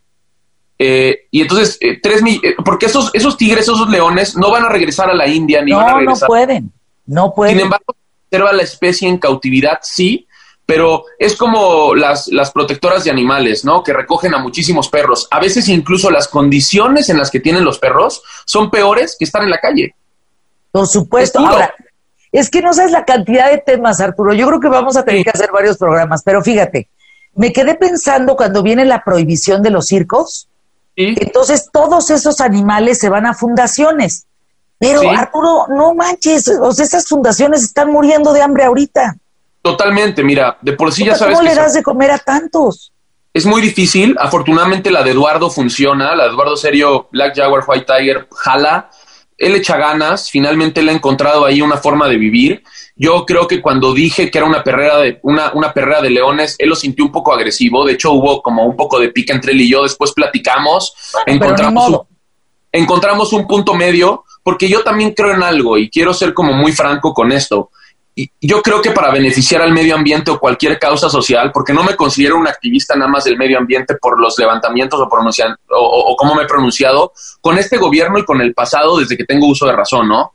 Eh, 0.78 1.26
y 1.30 1.42
entonces, 1.42 1.78
eh, 1.80 2.00
tres 2.02 2.22
porque 2.64 2.86
esos, 2.86 3.10
esos 3.14 3.36
tigres, 3.36 3.62
esos 3.62 3.88
leones, 3.88 4.36
no 4.36 4.50
van 4.50 4.64
a 4.64 4.68
regresar 4.68 5.08
a 5.10 5.14
la 5.14 5.28
India 5.28 5.62
ni 5.62 5.72
van 5.72 5.88
a 5.88 5.98
regresar. 5.98 6.28
No 6.28 6.34
pueden 6.34 6.72
no 7.06 7.34
puede. 7.34 7.52
Sin 7.52 7.60
embargo, 7.60 7.94
conserva 8.30 8.52
la 8.52 8.62
especie 8.62 9.08
en 9.08 9.18
cautividad, 9.18 9.78
sí, 9.82 10.26
pero 10.64 11.04
es 11.18 11.36
como 11.36 11.94
las, 11.94 12.28
las 12.28 12.50
protectoras 12.50 13.04
de 13.04 13.10
animales, 13.10 13.64
¿no? 13.64 13.82
Que 13.82 13.92
recogen 13.92 14.34
a 14.34 14.38
muchísimos 14.38 14.88
perros. 14.88 15.28
A 15.30 15.40
veces 15.40 15.68
incluso 15.68 16.10
las 16.10 16.28
condiciones 16.28 17.08
en 17.08 17.18
las 17.18 17.30
que 17.30 17.40
tienen 17.40 17.64
los 17.64 17.78
perros 17.78 18.22
son 18.44 18.70
peores 18.70 19.16
que 19.18 19.24
estar 19.24 19.42
en 19.42 19.50
la 19.50 19.58
calle. 19.58 19.94
Por 20.70 20.86
supuesto. 20.86 21.40
Ahora, 21.40 21.74
es 22.32 22.48
que 22.48 22.62
no 22.62 22.72
sabes 22.72 22.92
la 22.92 23.04
cantidad 23.04 23.50
de 23.50 23.58
temas, 23.58 24.00
Arturo. 24.00 24.32
Yo 24.32 24.46
creo 24.46 24.60
que 24.60 24.68
vamos 24.68 24.96
a 24.96 25.04
tener 25.04 25.22
que 25.22 25.30
hacer 25.30 25.50
varios 25.52 25.76
programas, 25.76 26.22
pero 26.24 26.42
fíjate, 26.42 26.88
me 27.34 27.52
quedé 27.52 27.74
pensando 27.74 28.36
cuando 28.36 28.62
viene 28.62 28.84
la 28.84 29.04
prohibición 29.04 29.62
de 29.62 29.70
los 29.70 29.86
circos, 29.86 30.48
entonces 30.96 31.68
todos 31.72 32.10
esos 32.10 32.40
animales 32.40 32.98
se 32.98 33.08
van 33.08 33.26
a 33.26 33.34
fundaciones. 33.34 34.26
Pero 34.82 35.08
Arturo, 35.10 35.66
no 35.68 35.94
manches, 35.94 36.48
o 36.48 36.72
sea, 36.72 36.84
esas 36.84 37.06
fundaciones 37.06 37.62
están 37.62 37.90
muriendo 37.92 38.32
de 38.32 38.42
hambre 38.42 38.64
ahorita. 38.64 39.16
Totalmente, 39.62 40.24
mira, 40.24 40.58
de 40.60 40.72
por 40.72 40.92
sí 40.92 41.04
ya 41.04 41.14
sabes. 41.14 41.36
¿Cómo 41.36 41.48
le 41.48 41.54
das 41.54 41.74
de 41.74 41.84
comer 41.84 42.10
a 42.10 42.18
tantos? 42.18 42.92
Es 43.32 43.46
muy 43.46 43.62
difícil. 43.62 44.16
Afortunadamente 44.18 44.90
la 44.90 45.02
de 45.02 45.12
Eduardo 45.12 45.50
funciona. 45.50 46.14
La 46.14 46.24
de 46.24 46.30
Eduardo 46.30 46.56
Serio, 46.56 47.08
Black 47.12 47.36
Jaguar, 47.36 47.64
White 47.66 47.86
Tiger, 47.86 48.28
jala. 48.30 48.90
Él 49.38 49.54
echa 49.54 49.76
ganas. 49.76 50.30
Finalmente 50.30 50.80
él 50.80 50.88
ha 50.88 50.92
encontrado 50.92 51.44
ahí 51.44 51.62
una 51.62 51.76
forma 51.76 52.08
de 52.08 52.16
vivir. 52.16 52.62
Yo 52.96 53.24
creo 53.24 53.46
que 53.46 53.62
cuando 53.62 53.94
dije 53.94 54.30
que 54.30 54.38
era 54.38 54.46
una 54.46 54.62
perrera 54.62 54.98
de 54.98 55.18
una, 55.22 55.52
una 55.54 55.72
perrera 55.72 56.02
de 56.02 56.10
leones, 56.10 56.56
él 56.58 56.68
lo 56.68 56.76
sintió 56.76 57.04
un 57.04 57.12
poco 57.12 57.32
agresivo. 57.32 57.86
De 57.86 57.94
hecho, 57.94 58.12
hubo 58.12 58.42
como 58.42 58.66
un 58.66 58.76
poco 58.76 58.98
de 58.98 59.08
pica 59.08 59.32
entre 59.32 59.52
él 59.52 59.60
y 59.62 59.70
yo. 59.70 59.82
Después 59.82 60.12
platicamos, 60.12 60.94
encontramos, 61.24 61.88
un, 61.88 62.00
encontramos 62.70 63.32
un 63.32 63.46
punto 63.46 63.74
medio, 63.74 64.24
porque 64.42 64.68
yo 64.68 64.82
también 64.82 65.12
creo 65.14 65.34
en 65.34 65.42
algo 65.42 65.78
y 65.78 65.88
quiero 65.90 66.12
ser 66.12 66.34
como 66.34 66.52
muy 66.52 66.72
franco 66.72 67.12
con 67.12 67.32
esto 67.32 67.70
yo 68.40 68.60
creo 68.60 68.82
que 68.82 68.90
para 68.90 69.10
beneficiar 69.10 69.62
al 69.62 69.72
medio 69.72 69.94
ambiente 69.94 70.30
o 70.30 70.38
cualquier 70.38 70.78
causa 70.78 71.08
social, 71.08 71.50
porque 71.52 71.72
no 71.72 71.82
me 71.82 71.96
considero 71.96 72.36
un 72.36 72.46
activista 72.46 72.94
nada 72.94 73.10
más 73.10 73.24
del 73.24 73.38
medio 73.38 73.58
ambiente 73.58 73.94
por 73.94 74.20
los 74.20 74.38
levantamientos 74.38 75.00
o, 75.00 75.08
pronuncian, 75.08 75.56
o, 75.70 76.14
cómo 76.16 76.34
me 76.34 76.42
he 76.42 76.46
pronunciado, 76.46 77.12
con 77.40 77.58
este 77.58 77.78
gobierno 77.78 78.18
y 78.18 78.24
con 78.24 78.40
el 78.40 78.52
pasado 78.52 78.98
desde 78.98 79.16
que 79.16 79.24
tengo 79.24 79.46
uso 79.46 79.66
de 79.66 79.72
razón, 79.72 80.08
¿no? 80.08 80.32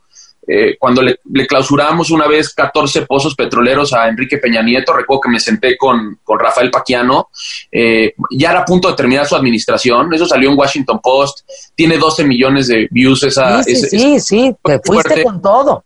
Eh, 0.50 0.78
cuando 0.78 1.02
le, 1.02 1.18
clausuramos 1.46 2.10
una 2.10 2.26
vez 2.26 2.54
14 2.54 3.02
pozos 3.02 3.34
petroleros 3.34 3.92
a 3.92 4.08
Enrique 4.08 4.38
Peña 4.38 4.62
Nieto, 4.62 4.94
recuerdo 4.94 5.20
que 5.20 5.28
me 5.28 5.40
senté 5.40 5.76
con, 5.76 6.18
Rafael 6.26 6.70
Paquiano, 6.70 7.28
eh, 7.70 8.14
ya 8.30 8.52
era 8.52 8.60
a 8.60 8.64
punto 8.64 8.88
de 8.88 8.94
terminar 8.94 9.26
su 9.26 9.36
administración, 9.36 10.14
eso 10.14 10.24
salió 10.24 10.50
en 10.50 10.58
Washington 10.58 11.00
Post, 11.02 11.40
tiene 11.74 11.98
12 11.98 12.24
millones 12.24 12.68
de 12.68 12.88
views 12.90 13.24
esa... 13.24 13.62
Sí, 13.62 13.76
sí, 13.76 13.88
sí, 13.90 14.20
sí, 14.20 14.56
te 14.64 14.80
fuiste 14.82 15.22
con 15.22 15.42
todo. 15.42 15.84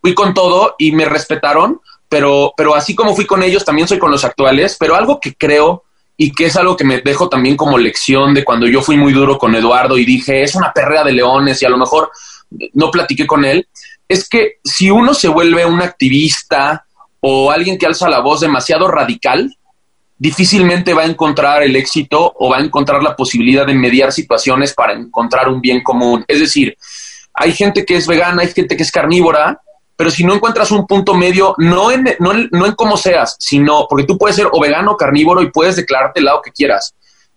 Fui 0.00 0.14
con 0.14 0.32
todo 0.32 0.76
y 0.78 0.92
me 0.92 1.06
respetaron, 1.06 1.80
pero, 2.08 2.52
pero 2.56 2.76
así 2.76 2.94
como 2.94 3.16
fui 3.16 3.26
con 3.26 3.42
ellos, 3.42 3.64
también 3.64 3.88
soy 3.88 3.98
con 3.98 4.12
los 4.12 4.24
actuales, 4.24 4.76
pero 4.78 4.94
algo 4.94 5.18
que 5.18 5.34
creo 5.34 5.82
y 6.16 6.30
que 6.32 6.46
es 6.46 6.56
algo 6.56 6.76
que 6.76 6.84
me 6.84 7.00
dejo 7.00 7.28
también 7.28 7.56
como 7.56 7.78
lección 7.78 8.34
de 8.34 8.44
cuando 8.44 8.68
yo 8.68 8.80
fui 8.80 8.96
muy 8.96 9.12
duro 9.12 9.38
con 9.38 9.54
Eduardo 9.54 9.98
y 9.98 10.04
dije, 10.04 10.42
es 10.42 10.54
una 10.54 10.72
perrea 10.72 11.02
de 11.02 11.12
leones 11.12 11.60
y 11.60 11.66
a 11.66 11.70
lo 11.70 11.78
mejor 11.78 12.10
no 12.72 12.90
platiqué 12.90 13.26
con 13.26 13.44
él, 13.44 13.66
es 14.08 14.28
que 14.28 14.58
si 14.62 14.90
uno 14.90 15.14
se 15.14 15.28
vuelve 15.28 15.64
un 15.64 15.82
activista 15.82 16.86
o 17.20 17.50
alguien 17.50 17.78
que 17.78 17.86
alza 17.86 18.08
la 18.08 18.20
voz 18.20 18.40
demasiado 18.40 18.88
radical, 18.88 19.56
difícilmente 20.18 20.94
va 20.94 21.02
a 21.02 21.06
encontrar 21.06 21.62
el 21.62 21.74
éxito 21.76 22.32
o 22.36 22.50
va 22.50 22.58
a 22.58 22.62
encontrar 22.62 23.02
la 23.02 23.16
posibilidad 23.16 23.66
de 23.66 23.74
mediar 23.74 24.12
situaciones 24.12 24.74
para 24.74 24.92
encontrar 24.92 25.48
un 25.48 25.60
bien 25.60 25.82
común. 25.82 26.24
Es 26.28 26.40
decir, 26.40 26.76
hay 27.32 27.52
gente 27.52 27.84
que 27.84 27.96
es 27.96 28.06
vegana, 28.06 28.42
hay 28.42 28.52
gente 28.52 28.76
que 28.76 28.82
es 28.82 28.92
carnívora 28.92 29.60
pero 29.96 30.10
si 30.10 30.24
no 30.24 30.34
encuentras 30.34 30.70
un 30.72 30.86
punto 30.86 31.14
medio, 31.14 31.54
no 31.58 31.90
en, 31.90 32.04
no, 32.18 32.66
en 32.66 32.72
cómo 32.72 32.96
seas, 32.96 33.36
sino 33.38 33.86
porque 33.88 34.04
tú 34.04 34.18
puedes 34.18 34.36
ser 34.36 34.48
o 34.50 34.60
vegano 34.60 34.92
o 34.92 34.96
carnívoro 34.96 35.42
y 35.42 35.50
puedes 35.50 35.76
declararte 35.76 36.18
el 36.18 36.26
lado 36.26 36.42
que 36.42 36.50
quieras. 36.50 36.94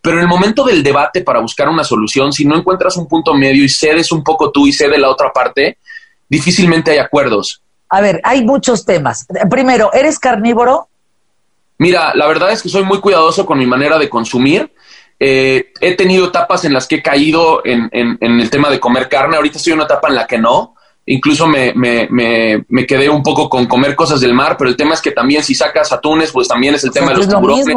Pero 0.08 0.20
en 0.20 0.24
el 0.24 0.30
momento 0.30 0.64
del 0.64 0.84
debate 0.84 1.22
para 1.22 1.42
buscar 1.42 1.68
una 1.68 1.84
solución, 1.84 2.32
si 2.32 2.46
no 2.46 2.56
encuentras 2.56 2.96
un 2.96 3.10
punto 3.10 3.34
medio 3.34 3.62
y 3.66 3.68
cedes 3.68 4.10
un 4.14 4.24
poco 4.24 4.52
tú 4.52 4.66
y 4.66 4.72
cede 4.72 4.98
la 4.98 5.10
otra 5.10 5.34
parte, 5.34 5.80
difícilmente 6.30 6.92
hay 6.92 7.00
acuerdos. 7.00 7.62
A 7.90 8.00
ver, 8.00 8.22
hay 8.24 8.46
muchos 8.46 8.86
temas. 8.86 9.28
Primero, 9.50 9.92
¿eres 9.92 10.18
carnívoro? 10.18 10.88
Mira, 11.78 12.14
la 12.16 12.26
verdad 12.26 12.54
es 12.54 12.64
que 12.64 12.70
soy 12.70 12.84
muy 12.84 13.02
cuidadoso 13.02 13.46
con 13.46 13.58
mi 13.58 13.66
manera 13.66 14.00
de 14.00 14.08
consumir. 14.08 14.72
Eh, 15.20 15.74
he 15.82 15.98
tenido 15.98 16.28
etapas 16.28 16.64
en 16.64 16.72
las 16.72 16.88
que 16.88 16.96
he 16.96 17.04
caído 17.04 17.60
en, 17.66 17.90
en, 17.92 18.18
en, 18.22 18.40
el 18.40 18.50
tema 18.50 18.70
de 18.70 18.80
comer 18.80 19.10
carne. 19.10 19.36
Ahorita 19.36 19.58
estoy 19.58 19.74
en 19.74 19.80
una 19.80 19.88
etapa 19.88 20.08
en 20.08 20.16
la 20.16 20.26
que 20.26 20.38
no 20.38 20.76
incluso 21.06 21.48
me, 21.48 21.74
me, 21.74 22.08
me, 22.10 22.64
me, 22.70 22.86
quedé 22.86 23.10
un 23.10 23.24
poco 23.24 23.50
con 23.50 23.66
comer 23.66 23.94
cosas 23.94 24.22
del 24.22 24.34
mar, 24.34 24.56
pero 24.58 24.70
el 24.70 24.78
tema 24.78 24.94
es 24.94 25.02
que 25.02 25.12
también 25.12 25.44
si 25.44 25.54
sacas 25.54 25.92
atunes, 25.92 26.32
pues 26.32 26.48
también 26.48 26.76
es 26.76 26.86
el 26.86 26.92
tema 26.92 27.10
de 27.10 27.18
los 27.18 27.28
tiburones. 27.28 27.76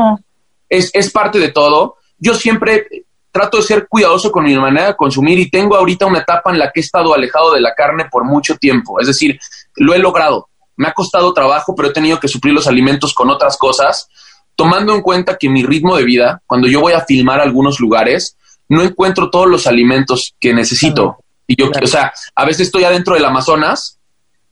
Es, 0.69 0.91
es 0.95 1.11
parte 1.11 1.41
de 1.41 1.49
todo. 1.49 1.97
Yo 2.21 2.35
siempre 2.35 2.87
trato 3.33 3.57
de 3.57 3.63
ser 3.63 3.89
cuidadoso 3.89 4.31
con 4.31 4.45
mi 4.45 4.55
manera 4.57 4.89
de 4.89 4.97
consumir 4.97 5.39
y 5.39 5.51
tengo 5.51 5.77
ahorita 5.77 6.07
una 6.07 6.21
etapa 6.21 6.51
en 6.51 6.59
la 6.59 6.71
que 6.71 6.81
he 6.81 6.83
estado 6.83 7.15
alejado 7.15 7.55
de 7.55 7.61
la 7.61 7.75
carne 7.75 8.07
por 8.11 8.25
mucho 8.25 8.57
tiempo. 8.57 9.01
Es 9.01 9.07
decir, 9.07 9.39
lo 9.77 9.95
he 9.95 9.99
logrado. 9.99 10.49
Me 10.77 10.89
ha 10.89 10.93
costado 10.93 11.33
trabajo, 11.33 11.75
pero 11.75 11.89
he 11.89 11.93
tenido 11.93 12.19
que 12.19 12.29
suplir 12.29 12.55
los 12.55 12.67
alimentos 12.67 13.15
con 13.15 13.31
otras 13.31 13.57
cosas, 13.57 14.09
tomando 14.57 14.95
en 14.95 15.03
cuenta 15.03 15.37
que 15.37 15.49
mi 15.49 15.63
ritmo 15.63 15.97
de 15.97 16.05
vida, 16.05 16.43
cuando 16.47 16.69
yo 16.69 16.81
voy 16.81 16.93
a 16.93 17.05
filmar 17.05 17.41
algunos 17.41 17.81
lugares, 17.81 18.37
no 18.69 18.83
encuentro 18.83 19.31
todos 19.31 19.47
los 19.47 19.67
alimentos 19.67 20.35
que 20.39 20.55
necesito. 20.55 21.19
Y 21.47 21.57
yo, 21.57 21.71
o 21.83 21.87
sea, 21.87 22.13
a 22.35 22.45
veces 22.45 22.67
estoy 22.67 22.85
adentro 22.85 23.15
del 23.15 23.25
Amazonas 23.25 23.99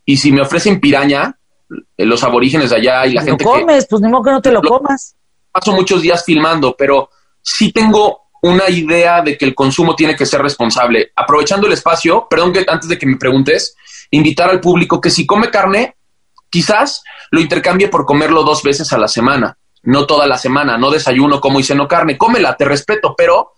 y 0.05 0.17
si 0.17 0.33
me 0.33 0.43
ofrecen 0.43 0.81
piraña, 0.81 1.39
eh, 1.97 2.05
los 2.05 2.23
aborígenes 2.25 2.71
de 2.71 2.77
allá 2.77 3.07
y 3.07 3.13
la 3.13 3.23
gente 3.23 3.45
lo 3.45 3.51
comes, 3.51 3.87
pues 3.89 4.03
ni 4.03 4.09
modo 4.09 4.23
que 4.23 4.31
no 4.31 4.43
te 4.43 4.51
lo, 4.51 4.63
comas. 4.63 5.15
Paso 5.53 5.73
muchos 5.73 6.03
días 6.03 6.25
filmando, 6.25 6.75
pero 6.77 7.11
sí 7.49 7.73
tengo 7.73 8.29
una 8.43 8.69
idea 8.69 9.23
de 9.23 9.37
que 9.37 9.45
el 9.45 9.55
consumo 9.55 9.97
tiene 9.97 10.15
que 10.15 10.27
ser 10.27 10.43
responsable. 10.43 11.13
Aprovechando 11.17 11.67
el 11.67 11.73
espacio, 11.73 12.27
perdón 12.29 12.53
que 12.53 12.65
antes 12.69 12.89
de 12.89 12.99
que 12.99 13.07
me 13.07 13.17
preguntes, 13.17 13.75
invitar 14.11 14.51
al 14.51 14.61
público 14.61 15.01
que 15.01 15.11
si 15.11 15.27
come 15.27 15.51
carne, 15.51 15.97
quizás 16.51 17.03
lo 17.31 17.41
intercambie 17.41 17.89
por 17.89 18.05
comerlo 18.05 18.43
dos 18.43 18.63
veces 18.63 18.93
a 18.93 18.99
la 18.99 19.09
semana, 19.09 19.57
no 19.83 20.07
toda 20.07 20.27
la 20.27 20.39
semana, 20.39 20.79
no 20.79 20.91
desayuno 20.91 21.41
como 21.41 21.59
y 21.59 21.65
ceno 21.65 21.89
carne, 21.89 22.17
cómela, 22.17 22.57
te 22.57 22.65
respeto, 22.65 23.15
pero 23.17 23.53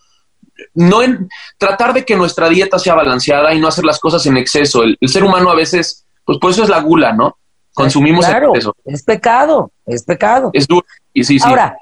no 0.75 1.03
en 1.03 1.29
tratar 1.59 1.93
de 1.93 2.05
que 2.05 2.17
nuestra 2.17 2.49
dieta 2.49 2.79
sea 2.79 2.95
balanceada 2.95 3.53
y 3.53 3.61
no 3.61 3.69
hacer 3.69 3.85
las 3.85 3.99
cosas 3.99 4.25
en 4.27 4.37
exceso. 4.37 4.83
El, 4.83 4.97
ser 5.09 5.25
humano 5.25 5.51
a 5.51 5.55
veces, 5.55 6.07
pues 6.25 6.39
por 6.39 6.53
eso 6.53 6.63
es 6.63 6.69
la 6.69 6.81
gula, 6.81 7.13
¿no? 7.13 7.37
Consumimos 7.73 8.27
claro, 8.27 8.53
Es 8.85 9.03
pecado, 9.03 9.73
es 9.87 10.05
pecado. 10.05 10.51
Es 10.53 10.67
duro. 10.67 10.85
Y 11.13 11.25
sí, 11.25 11.39
Ahora, 11.43 11.77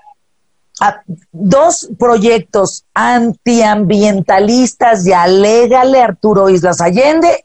dos 1.33 1.89
proyectos 1.99 2.85
antiambientalistas 2.95 5.05
y 5.07 5.13
alégale 5.13 6.01
Arturo 6.01 6.49
Islas 6.49 6.81
Allende, 6.81 7.45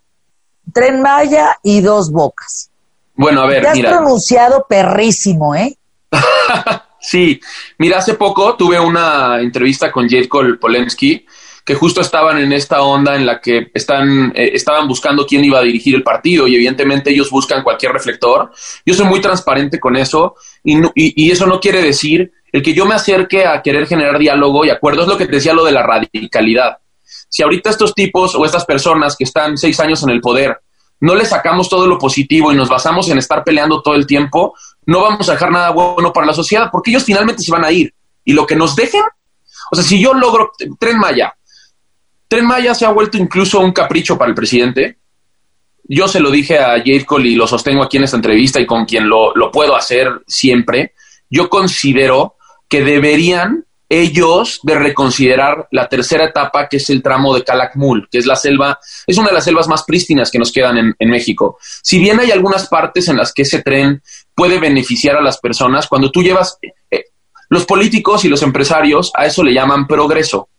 Tren 0.73 1.01
Maya 1.01 1.57
y 1.63 1.81
Dos 1.81 2.11
Bocas. 2.11 2.69
Bueno, 3.15 3.41
a 3.41 3.47
ver, 3.47 3.63
Te 3.63 3.69
has 3.69 3.79
pronunciado 3.79 4.67
perrísimo, 4.67 5.55
¿eh? 5.55 5.75
Sí, 7.05 7.41
mira, 7.79 7.97
hace 7.97 8.13
poco 8.13 8.55
tuve 8.55 8.79
una 8.79 9.41
entrevista 9.41 9.91
con 9.91 10.07
Jacob 10.07 10.57
Polensky, 10.57 11.25
que 11.65 11.75
justo 11.75 11.99
estaban 11.99 12.37
en 12.37 12.53
esta 12.53 12.81
onda 12.81 13.17
en 13.17 13.25
la 13.25 13.41
que 13.41 13.71
están, 13.73 14.31
eh, 14.33 14.51
estaban 14.53 14.87
buscando 14.87 15.25
quién 15.25 15.43
iba 15.43 15.59
a 15.59 15.63
dirigir 15.63 15.95
el 15.95 16.03
partido 16.03 16.47
y 16.47 16.55
evidentemente 16.55 17.09
ellos 17.09 17.29
buscan 17.29 17.61
cualquier 17.61 17.91
reflector. 17.91 18.53
Yo 18.85 18.93
soy 18.93 19.05
muy 19.05 19.19
transparente 19.19 19.81
con 19.81 19.97
eso 19.97 20.35
y, 20.63 20.77
y, 20.95 21.29
eso 21.29 21.45
no 21.45 21.59
quiere 21.59 21.81
decir 21.81 22.31
el 22.53 22.61
que 22.61 22.73
yo 22.73 22.85
me 22.85 22.93
acerque 22.93 23.45
a 23.45 23.61
querer 23.63 23.87
generar 23.87 24.17
diálogo 24.19 24.63
y 24.63 24.69
acuerdo. 24.69 25.01
Es 25.01 25.07
lo 25.07 25.17
que 25.17 25.25
te 25.25 25.33
decía 25.33 25.53
lo 25.53 25.65
de 25.65 25.71
la 25.71 25.81
radicalidad. 25.81 26.77
Si 27.27 27.41
ahorita 27.41 27.71
estos 27.71 27.95
tipos 27.95 28.35
o 28.35 28.45
estas 28.45 28.63
personas 28.63 29.17
que 29.17 29.23
están 29.23 29.57
seis 29.57 29.79
años 29.79 30.03
en 30.03 30.11
el 30.11 30.21
poder 30.21 30.61
no 30.99 31.15
le 31.15 31.25
sacamos 31.25 31.67
todo 31.67 31.87
lo 31.87 31.97
positivo 31.97 32.53
y 32.53 32.55
nos 32.55 32.69
basamos 32.69 33.09
en 33.09 33.17
estar 33.17 33.43
peleando 33.43 33.81
todo 33.81 33.95
el 33.95 34.05
tiempo, 34.05 34.53
no 34.85 35.01
vamos 35.01 35.27
a 35.27 35.33
dejar 35.33 35.51
nada 35.51 35.71
bueno 35.71 36.13
para 36.13 36.27
la 36.27 36.33
sociedad, 36.33 36.69
porque 36.71 36.91
ellos 36.91 37.03
finalmente 37.03 37.41
se 37.41 37.51
van 37.51 37.65
a 37.65 37.71
ir. 37.71 37.93
Y 38.23 38.33
lo 38.33 38.45
que 38.45 38.55
nos 38.55 38.75
dejen, 38.75 39.01
o 39.71 39.75
sea, 39.75 39.83
si 39.83 40.01
yo 40.01 40.13
logro 40.13 40.51
Tren 40.79 40.97
Maya, 40.99 41.33
Tren 42.27 42.45
Maya 42.45 42.73
se 42.75 42.85
ha 42.85 42.89
vuelto 42.89 43.17
incluso 43.17 43.59
un 43.59 43.73
capricho 43.73 44.17
para 44.17 44.29
el 44.29 44.35
presidente. 44.35 44.99
Yo 45.85 46.07
se 46.07 46.19
lo 46.19 46.29
dije 46.29 46.59
a 46.59 46.77
Jade 46.77 47.05
Cole 47.05 47.29
y 47.29 47.35
lo 47.35 47.47
sostengo 47.47 47.83
aquí 47.83 47.97
en 47.97 48.03
esta 48.03 48.15
entrevista 48.15 48.61
y 48.61 48.65
con 48.65 48.85
quien 48.85 49.09
lo 49.09 49.51
puedo 49.51 49.75
hacer 49.75 50.21
siempre. 50.27 50.93
Yo 51.29 51.49
considero 51.49 52.35
que 52.73 52.83
deberían 52.83 53.65
ellos 53.87 54.59
de 54.63 54.73
reconsiderar 54.73 55.67
la 55.69 55.87
tercera 55.87 56.25
etapa, 56.25 56.67
que 56.67 56.77
es 56.77 56.89
el 56.89 57.03
tramo 57.03 57.35
de 57.35 57.43
Calakmul, 57.43 58.07
que 58.09 58.17
es 58.17 58.25
la 58.25 58.35
selva, 58.35 58.79
es 59.05 59.15
una 59.15 59.27
de 59.27 59.35
las 59.35 59.43
selvas 59.43 59.67
más 59.67 59.83
prístinas 59.83 60.31
que 60.31 60.39
nos 60.39 60.51
quedan 60.51 60.95
en, 60.97 61.09
México. 61.11 61.59
Si 61.61 61.99
bien 61.99 62.19
hay 62.19 62.31
algunas 62.31 62.67
partes 62.69 63.07
en 63.09 63.17
las 63.17 63.31
que 63.31 63.43
ese 63.43 63.61
tren 63.61 64.01
puede 64.33 64.57
beneficiar 64.57 65.15
a 65.17 65.21
las 65.21 65.37
personas, 65.37 65.87
cuando 65.87 66.09
tú 66.09 66.23
llevas, 66.23 66.57
eh, 66.89 67.03
los 67.47 67.63
políticos 67.67 68.25
y 68.25 68.27
los 68.27 68.41
empresarios 68.41 69.11
a 69.15 69.27
eso 69.27 69.43
le 69.43 69.53
llaman 69.53 69.85
progreso. 69.85 70.49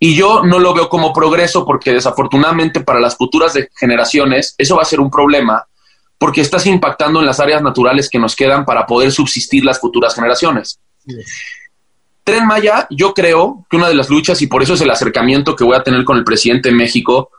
Y 0.00 0.16
yo 0.16 0.42
no 0.42 0.58
lo 0.58 0.74
veo 0.74 0.88
como 0.88 1.12
progreso 1.12 1.64
porque 1.64 1.92
desafortunadamente 1.92 2.80
para 2.80 2.98
las 2.98 3.16
futuras 3.16 3.56
generaciones 3.78 4.56
eso 4.58 4.74
va 4.74 4.82
a 4.82 4.86
ser 4.86 4.98
un 4.98 5.08
problema 5.08 5.68
porque 6.18 6.40
estás 6.40 6.66
impactando 6.66 7.20
en 7.20 7.26
las 7.26 7.38
áreas 7.38 7.62
naturales 7.62 8.10
que 8.10 8.18
nos 8.18 8.34
quedan 8.34 8.64
para 8.64 8.86
poder 8.86 9.12
subsistir 9.12 9.64
las 9.64 9.78
futuras 9.78 10.16
generaciones. 10.16 10.80
Tren 12.24 12.46
Maya, 12.46 12.86
yo 12.90 13.12
creo 13.14 13.66
que 13.68 13.76
una 13.76 13.88
de 13.88 13.94
las 13.94 14.08
luchas, 14.08 14.40
y 14.42 14.46
por 14.46 14.62
eso 14.62 14.74
es 14.74 14.80
el 14.80 14.90
acercamiento 14.90 15.56
que 15.56 15.64
voy 15.64 15.76
a 15.76 15.82
tener 15.82 16.04
con 16.04 16.16
el 16.16 16.24
presidente 16.24 16.68
de 16.68 16.74
México, 16.74 17.30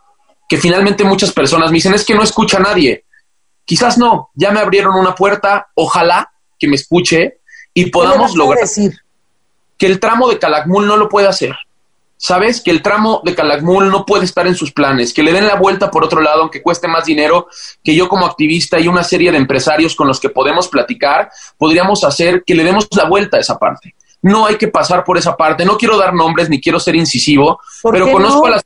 que 0.48 0.58
finalmente 0.58 1.04
muchas 1.04 1.32
personas 1.32 1.72
me 1.72 1.76
dicen, 1.76 1.94
es 1.94 2.06
que 2.06 2.16
no 2.16 2.24
escucha 2.24 2.58
a 2.58 2.62
nadie. 2.62 3.06
Quizás 3.66 3.98
no, 3.98 4.30
ya 4.36 4.52
me 4.52 4.60
abrieron 4.60 4.96
una 4.96 5.16
puerta, 5.16 5.70
ojalá 5.76 6.34
que 6.60 6.68
me 6.68 6.76
escuche 6.76 7.40
y 7.74 7.90
podamos 7.90 8.36
lograr 8.36 8.62
decir? 8.62 8.94
que 9.78 9.86
el 9.86 10.00
tramo 10.00 10.30
de 10.30 10.38
Calakmul 10.38 10.86
no 10.86 10.98
lo 10.98 11.10
puede 11.10 11.28
hacer. 11.28 11.56
¿Sabes? 12.18 12.62
Que 12.62 12.72
el 12.72 12.82
tramo 12.82 13.22
de 13.24 13.36
Calakmul 13.36 13.90
no 13.90 14.06
puede 14.06 14.26
estar 14.26 14.48
en 14.48 14.56
sus 14.56 14.72
planes, 14.72 15.14
que 15.14 15.24
le 15.24 15.34
den 15.34 15.46
la 15.46 15.56
vuelta 15.56 15.92
por 15.92 16.06
otro 16.06 16.22
lado, 16.22 16.42
aunque 16.42 16.62
cueste 16.62 16.88
más 16.88 17.06
dinero, 17.06 17.48
que 17.84 17.96
yo 17.96 18.08
como 18.08 18.26
activista 18.26 18.80
y 18.80 18.88
una 18.88 19.04
serie 19.04 19.32
de 19.32 19.38
empresarios 19.38 19.96
con 19.96 20.08
los 20.08 20.20
que 20.20 20.30
podemos 20.30 20.70
platicar, 20.70 21.30
podríamos 21.58 22.04
hacer 22.04 22.44
que 22.46 22.56
le 22.56 22.64
demos 22.64 22.88
la 22.96 23.10
vuelta 23.10 23.38
a 23.38 23.40
esa 23.42 23.60
parte. 23.60 23.96
No 24.22 24.46
hay 24.46 24.56
que 24.56 24.70
pasar 24.70 25.04
por 25.04 25.18
esa 25.18 25.36
parte. 25.36 25.66
No 25.66 25.78
quiero 25.78 25.98
dar 25.98 26.14
nombres 26.14 26.50
ni 26.50 26.62
quiero 26.62 26.80
ser 26.80 26.96
incisivo, 26.96 27.60
pero 27.92 28.10
conozco 28.10 28.48
a 28.48 28.52
las 28.52 28.64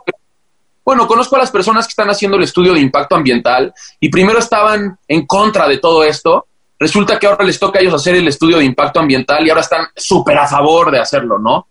bueno, 0.88 1.06
conozco 1.06 1.36
a 1.36 1.40
las 1.40 1.52
personas 1.52 1.86
que 1.86 1.90
están 1.90 2.10
haciendo 2.10 2.38
el 2.38 2.44
estudio 2.44 2.74
de 2.74 2.80
impacto 2.80 3.14
ambiental 3.14 3.74
y 4.00 4.08
primero 4.08 4.40
estaban 4.40 4.98
en 5.06 5.26
contra 5.26 5.68
de 5.68 5.80
todo 5.80 6.02
esto. 6.02 6.48
Resulta 6.80 7.20
que 7.20 7.28
ahora 7.28 7.44
les 7.44 7.60
toca 7.60 7.78
a 7.78 7.82
ellos 7.82 7.94
hacer 7.94 8.16
el 8.16 8.26
estudio 8.26 8.58
de 8.58 8.64
impacto 8.64 9.02
ambiental 9.02 9.46
y 9.46 9.50
ahora 9.50 9.64
están 9.64 9.88
súper 9.94 10.38
a 10.38 10.48
favor 10.48 10.90
de 10.90 11.00
hacerlo, 11.00 11.40
¿no? 11.40 11.68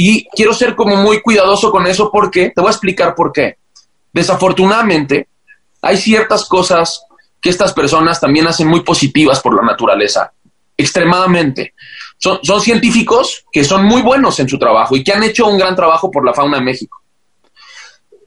Y 0.00 0.28
quiero 0.28 0.54
ser 0.54 0.76
como 0.76 0.94
muy 0.96 1.20
cuidadoso 1.20 1.72
con 1.72 1.84
eso 1.88 2.08
porque 2.12 2.52
te 2.54 2.60
voy 2.60 2.68
a 2.68 2.70
explicar 2.70 3.16
por 3.16 3.32
qué. 3.32 3.56
Desafortunadamente, 4.12 5.26
hay 5.82 5.96
ciertas 5.96 6.44
cosas 6.44 7.02
que 7.40 7.50
estas 7.50 7.72
personas 7.72 8.20
también 8.20 8.46
hacen 8.46 8.68
muy 8.68 8.80
positivas 8.80 9.40
por 9.40 9.56
la 9.56 9.62
naturaleza, 9.62 10.32
extremadamente. 10.76 11.74
Son, 12.16 12.38
son 12.42 12.60
científicos 12.60 13.44
que 13.50 13.64
son 13.64 13.86
muy 13.86 14.02
buenos 14.02 14.38
en 14.38 14.48
su 14.48 14.56
trabajo 14.56 14.94
y 14.94 15.02
que 15.02 15.12
han 15.12 15.24
hecho 15.24 15.48
un 15.48 15.58
gran 15.58 15.74
trabajo 15.74 16.10
por 16.10 16.24
la 16.24 16.32
fauna 16.32 16.58
de 16.58 16.64
México 16.64 16.98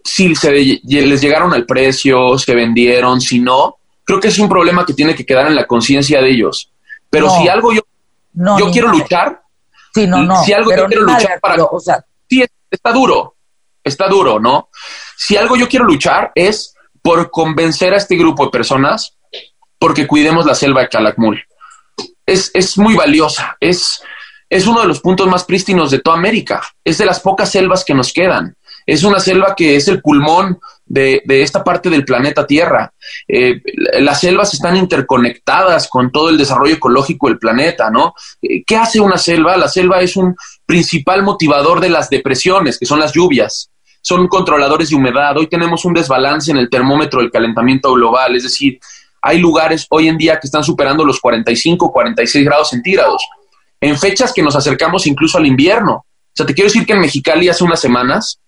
si 0.03 0.35
se 0.35 0.51
les 0.51 1.21
llegaron 1.21 1.53
al 1.53 1.65
precio, 1.65 2.37
se 2.37 2.55
vendieron, 2.55 3.21
si 3.21 3.39
no, 3.39 3.77
creo 4.03 4.19
que 4.19 4.29
es 4.29 4.39
un 4.39 4.49
problema 4.49 4.85
que 4.85 4.93
tiene 4.93 5.15
que 5.15 5.25
quedar 5.25 5.47
en 5.47 5.55
la 5.55 5.67
conciencia 5.67 6.21
de 6.21 6.31
ellos. 6.31 6.71
Pero 7.09 7.29
si 7.29 7.47
algo 7.47 7.73
yo, 7.73 7.81
yo 8.33 8.71
quiero 8.71 8.89
luchar, 8.89 9.41
si 9.93 10.53
algo 10.53 10.75
yo 10.75 10.85
quiero 10.85 11.03
luchar 11.03 11.39
para... 11.39 11.63
O 11.65 11.79
sea, 11.79 12.03
sí, 12.29 12.43
está 12.69 12.91
duro, 12.91 13.35
está 13.83 14.07
duro, 14.07 14.39
¿no? 14.39 14.69
Si 15.17 15.37
algo 15.37 15.55
yo 15.55 15.67
quiero 15.67 15.85
luchar 15.85 16.31
es 16.35 16.73
por 17.01 17.31
convencer 17.31 17.93
a 17.93 17.97
este 17.97 18.15
grupo 18.15 18.45
de 18.45 18.51
personas 18.51 19.17
porque 19.77 20.07
cuidemos 20.07 20.45
la 20.45 20.55
selva 20.55 20.81
de 20.81 20.89
Calakmul. 20.89 21.43
Es, 22.25 22.51
es 22.53 22.77
muy 22.77 22.95
valiosa, 22.95 23.57
es, 23.59 24.01
es 24.49 24.67
uno 24.67 24.81
de 24.81 24.87
los 24.87 24.99
puntos 24.99 25.27
más 25.27 25.43
prístinos 25.43 25.91
de 25.91 25.99
toda 25.99 26.17
América, 26.17 26.61
es 26.83 26.97
de 26.99 27.05
las 27.05 27.19
pocas 27.19 27.49
selvas 27.49 27.83
que 27.83 27.93
nos 27.93 28.13
quedan 28.13 28.55
es 28.85 29.03
una 29.03 29.19
selva 29.19 29.55
que 29.55 29.75
es 29.75 29.87
el 29.87 30.01
pulmón 30.01 30.59
de, 30.91 31.41
esta 31.41 31.63
parte 31.63 31.89
del 31.89 32.03
planeta 32.03 32.45
Tierra. 32.45 32.93
Eh, 33.27 33.61
las 33.99 34.19
selvas 34.19 34.53
están 34.53 34.75
interconectadas 34.75 35.87
con 35.87 36.11
todo 36.11 36.29
el 36.29 36.37
desarrollo 36.37 36.75
ecológico 36.75 37.27
del 37.27 37.39
planeta, 37.39 37.89
¿no? 37.89 38.13
Eh, 38.41 38.63
¿Qué 38.65 38.75
hace 38.75 38.99
una 38.99 39.17
selva? 39.17 39.55
La 39.55 39.69
selva 39.69 40.01
es 40.01 40.17
un 40.17 40.35
principal 40.65 41.23
motivador 41.23 41.79
de 41.79 41.89
las 41.89 42.09
depresiones, 42.09 42.77
que 42.77 42.85
son 42.85 42.99
las 42.99 43.13
lluvias. 43.13 43.69
Son 44.01 44.27
controladores 44.27 44.89
de 44.89 44.95
humedad. 44.95 45.37
Hoy 45.37 45.47
tenemos 45.47 45.85
un 45.85 45.93
desbalance 45.93 46.51
en 46.51 46.57
el 46.57 46.69
termómetro 46.69 47.21
del 47.21 47.31
calentamiento 47.31 47.93
global, 47.93 48.35
es 48.35 48.43
decir, 48.43 48.79
hay 49.21 49.37
lugares 49.37 49.85
hoy 49.89 50.07
en 50.07 50.17
día 50.17 50.39
que 50.39 50.47
están 50.47 50.63
superando 50.63 51.05
los 51.05 51.19
45, 51.21 51.91
46 51.91 52.43
grados 52.43 52.69
centígrados. 52.69 53.23
En 53.79 53.97
fechas 53.97 54.33
que 54.33 54.41
nos 54.41 54.55
acercamos 54.55 55.05
incluso 55.07 55.37
al 55.37 55.45
invierno. 55.45 55.93
O 55.93 56.33
sea, 56.33 56.45
te 56.45 56.53
quiero 56.53 56.69
decir 56.69 56.85
que 56.85 56.93
en 56.93 57.01
Mexicali 57.01 57.47
hace 57.47 57.63
unas 57.63 57.79
semanas 57.79 58.41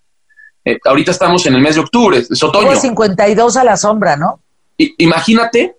eh, 0.64 0.78
ahorita 0.84 1.10
estamos 1.10 1.44
en 1.46 1.54
el 1.54 1.60
mes 1.60 1.74
de 1.74 1.82
octubre, 1.82 2.18
es 2.18 2.42
otoño. 2.42 2.74
52 2.74 3.56
a 3.56 3.64
la 3.64 3.76
sombra, 3.76 4.16
¿no? 4.16 4.40
imagínate 4.76 5.76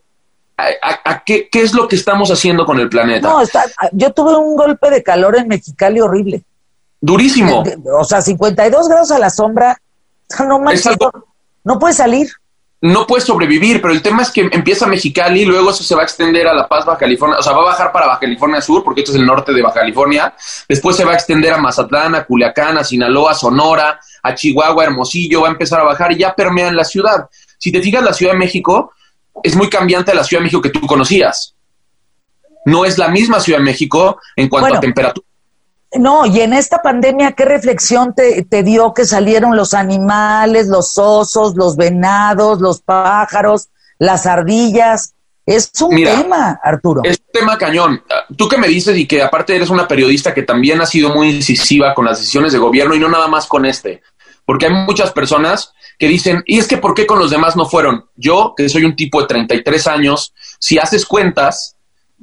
a, 0.58 1.24
qué, 1.26 1.50
es 1.52 1.74
lo 1.74 1.88
que 1.88 1.98
estamos 1.98 2.32
haciendo 2.32 2.66
con 2.66 2.80
el 2.80 2.88
planeta. 2.88 3.28
No, 3.28 3.40
yo 3.92 4.14
tuve 4.14 4.36
un 4.38 4.56
golpe 4.56 4.90
de 4.90 5.04
calor 5.04 5.38
en 5.38 5.50
Mexicali 5.50 6.00
horrible. 6.00 6.44
Durísimo. 7.02 7.64
o 8.00 8.04
sea, 8.06 8.22
52 8.22 8.88
grados 8.88 9.12
a 9.12 9.20
la 9.20 9.30
sombra, 9.30 9.78
no 10.48 10.60
manches, 10.60 10.96
no 11.64 11.78
puedes 11.78 11.98
salir 11.98 12.30
no 12.82 13.08
puedes 13.08 13.26
sobrevivir, 13.26 13.82
pero 13.82 13.94
el 13.94 14.02
tema 14.02 14.22
es 14.22 14.32
que 14.32 14.42
empieza 14.42 14.86
Mexicali, 14.86 15.42
y 15.42 15.46
luego 15.46 15.72
eso 15.72 15.84
se 15.84 15.96
va 15.96 16.02
a 16.02 16.04
extender 16.04 16.48
a 16.48 16.54
La 16.54 16.68
Paz, 16.68 16.86
Baja 16.86 17.00
California, 17.00 17.40
o 17.40 17.42
sea, 17.42 17.54
va 17.54 17.62
a 17.62 17.66
bajar 17.66 17.92
para 17.92 18.08
Baja 18.08 18.20
California 18.20 18.62
Sur, 18.62 18.84
porque 18.84 19.02
esto 19.02 19.12
es 19.12 19.18
el 19.18 19.26
norte 19.26 19.54
de 19.54 19.62
Baja 19.62 19.80
California, 19.80 20.34
después 20.68 20.96
se 20.96 21.06
va 21.06 21.12
a 21.12 21.16
extender 21.16 21.54
a 21.54 21.58
Mazatlán, 21.58 22.16
a 22.16 22.26
Culiacán, 22.26 22.78
a 22.78 22.84
Sinaloa, 22.84 23.34
Sonora, 23.34 24.00
a 24.22 24.36
Chihuahua, 24.36 24.84
Hermosillo, 24.84 25.42
va 25.42 25.48
a 25.48 25.52
empezar 25.52 25.80
a 25.80 25.84
bajar 25.84 26.12
y 26.12 26.18
ya 26.18 26.36
permea 26.36 26.68
en 26.68 26.76
la 26.76 26.84
ciudad. 26.84 27.30
Si 27.58 27.72
te 27.72 27.82
fijas, 27.82 28.04
la 28.04 28.14
Ciudad 28.14 28.34
de 28.34 28.40
México 28.40 28.94
es 29.42 29.56
muy 29.56 29.70
cambiante 29.70 30.12
a 30.12 30.16
la 30.16 30.24
Ciudad 30.24 30.42
de 30.42 30.46
México 30.46 30.62
que 30.62 30.70
tú 30.70 30.82
conocías. 30.82 31.56
No 32.66 32.86
es 32.86 32.98
la 32.98 33.08
misma 33.08 33.40
Ciudad 33.40 33.60
de 33.60 33.66
México 33.66 34.20
en 34.36 34.50
cuanto 34.50 34.76
a 34.76 34.80
temperatura. 34.80 35.26
No, 35.94 36.26
y 36.26 36.42
en 36.42 36.54
esta 36.54 36.82
pandemia, 36.82 37.34
¿qué 37.34 37.46
reflexión 37.46 38.14
te, 38.14 38.64
dio 38.64 38.94
que 38.94 39.06
salieron 39.06 39.56
los 39.56 39.74
animales, 39.74 40.68
los 40.68 40.98
osos, 40.98 41.56
los 41.56 41.78
venados, 41.78 42.60
los 42.60 42.82
pájaros, 42.82 43.70
las 43.98 44.26
ardillas? 44.26 45.14
Es 45.46 45.72
un 45.82 45.96
tema, 45.96 46.60
Arturo. 46.64 47.02
Es 47.04 47.20
un 47.20 47.32
tema 47.32 47.58
cañón. 47.58 48.04
Tú 48.36 48.50
que 48.50 48.58
me 48.58 48.68
dices 48.68 48.98
y 48.98 49.06
que 49.06 49.22
aparte 49.22 49.56
eres 49.56 49.70
una 49.70 49.88
periodista 49.88 50.34
que 50.34 50.44
también 50.44 50.82
ha 50.82 50.86
sido 50.86 51.14
muy 51.14 51.30
incisiva 51.30 51.94
con 51.94 52.06
las 52.06 52.18
decisiones 52.18 52.52
de 52.52 52.60
gobierno 52.60 52.96
y 52.96 53.00
no 53.00 53.08
nada 53.08 53.28
más 53.28 53.46
con 53.46 53.66
este, 53.66 54.02
porque 54.46 54.66
hay 54.66 54.74
muchas 54.74 55.12
personas 55.12 55.72
que 55.98 56.08
dicen, 56.08 56.44
¿y 56.46 56.58
es 56.58 56.68
que 56.68 56.78
por 56.78 56.94
qué 56.94 57.06
con 57.06 57.20
los 57.20 57.32
demás 57.32 57.56
no 57.56 57.66
fueron? 57.66 58.06
Yo, 58.16 58.54
que 58.58 58.68
soy 58.70 58.84
un 58.84 58.96
tipo 58.96 59.22
de 59.22 59.28
33 59.28 59.88
años, 59.88 60.34
si 60.60 60.78
haces 60.78 61.06
cuentas, 61.06 61.75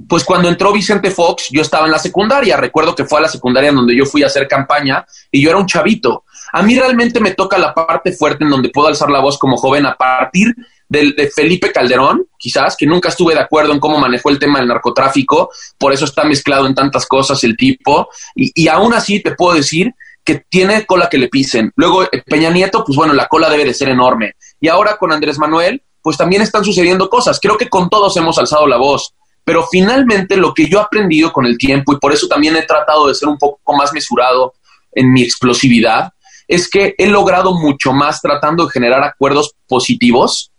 pues 0.09 0.25
cuando 0.25 0.49
entró 0.49 0.73
Vicente 0.73 1.11
Fox, 1.11 1.49
yo 1.51 1.62
estaba 1.62 1.87
en 1.87 1.93
la 1.93 1.99
secundaria. 1.99 2.57
Recuerdo 2.57 2.95
que 2.95 3.05
fue 3.05 3.19
a 3.19 3.23
la 3.23 3.29
secundaria 3.29 3.71
en 3.71 3.77
donde 3.77 3.97
yo 3.97 4.05
fui 4.05 4.23
a 4.23 4.27
hacer 4.27 4.49
campaña 4.49 5.05
y 5.31 5.43
yo 5.43 5.51
era 5.51 5.59
un 5.59 5.67
chavito. 5.67 6.25
A 6.53 6.62
mí 6.62 6.79
realmente 6.79 7.21
me 7.21 7.33
toca 7.33 7.59
la 7.59 7.75
parte 7.75 8.12
fuerte 8.12 8.45
en 8.45 8.51
donde 8.51 8.71
puedo 8.71 8.88
alzar 8.88 9.11
la 9.11 9.21
voz 9.21 9.38
como 9.38 9.57
joven 9.57 9.87
a 9.87 9.95
partir 9.95 10.55
de, 10.88 11.31
Felipe 11.35 11.73
Calderón, 11.73 12.27
quizás, 12.38 12.77
que 12.77 12.87
nunca 12.87 13.09
estuve 13.09 13.35
de 13.35 13.41
acuerdo 13.41 13.73
en 13.73 13.81
cómo 13.81 13.99
manejó 13.99 14.29
el 14.29 14.38
tema 14.38 14.59
del 14.59 14.69
narcotráfico, 14.69 15.51
por 15.79 15.93
eso 15.93 16.05
está 16.05 16.25
mezclado 16.25 16.67
en 16.67 16.75
tantas 16.75 17.07
cosas 17.07 17.43
el 17.45 17.57
tipo, 17.57 18.11
y, 18.35 18.53
y 18.55 18.69
aún 18.69 18.93
así 18.93 19.23
te 19.23 19.35
puedo 19.35 19.57
decir 19.57 19.95
que 20.25 20.45
tiene 20.49 20.87
cola 20.87 21.09
que 21.09 21.19
le 21.19 21.29
pisen. 21.29 21.73
Luego 21.77 22.05
eh, 22.05 22.23
Peña 22.27 22.51
Nieto, 22.51 22.85
pues 22.85 22.97
bueno, 22.97 23.12
la 23.15 23.27
cola 23.27 23.49
debe 23.49 23.65
de 23.65 23.75
ser 23.75 23.88
enorme. 23.88 24.35
Y 24.61 24.69
ahora 24.69 24.97
con 24.97 25.12
Andrés 25.12 25.38
Manuel, 25.38 25.83
pues 26.01 26.17
también 26.17 26.43
están 26.43 26.65
sucediendo 26.65 27.09
cosas. 27.09 27.38
Creo 27.41 27.57
que 27.57 27.69
con 27.69 27.88
todos 27.88 28.17
hemos 28.17 28.38
alzado 28.38 28.67
la 28.67 28.77
voz. 28.77 29.15
Pero 29.44 29.66
finalmente 29.70 30.37
lo 30.37 30.55
que 30.55 30.68
yo 30.68 30.78
he 30.78 30.83
aprendido 30.83 31.33
con 31.33 31.46
el 31.46 31.59
tiempo, 31.59 31.92
y 31.92 31.98
por 31.98 32.12
eso 32.12 32.28
también 32.28 32.57
he 32.57 32.62
tratado 32.62 33.09
de 33.09 33.14
ser 33.14 33.28
un 33.28 33.38
poco 33.38 33.76
más 33.76 33.92
mesurado 33.92 34.55
en 34.92 35.12
mi 35.12 35.22
explosividad, 35.22 36.12
es 36.46 36.68
que 36.68 36.94
he 36.98 37.07
logrado 37.07 37.55
mucho 37.55 37.92
más 37.92 38.20
tratando 38.20 38.66
de 38.66 38.70
generar 38.70 39.02
acuerdos 39.02 39.55
positivos 39.66 40.52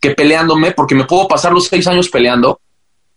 que 0.00 0.10
peleándome, 0.10 0.72
porque 0.72 0.94
me 0.94 1.04
puedo 1.04 1.26
pasar 1.26 1.52
los 1.52 1.66
seis 1.66 1.86
años 1.86 2.08
peleando 2.08 2.60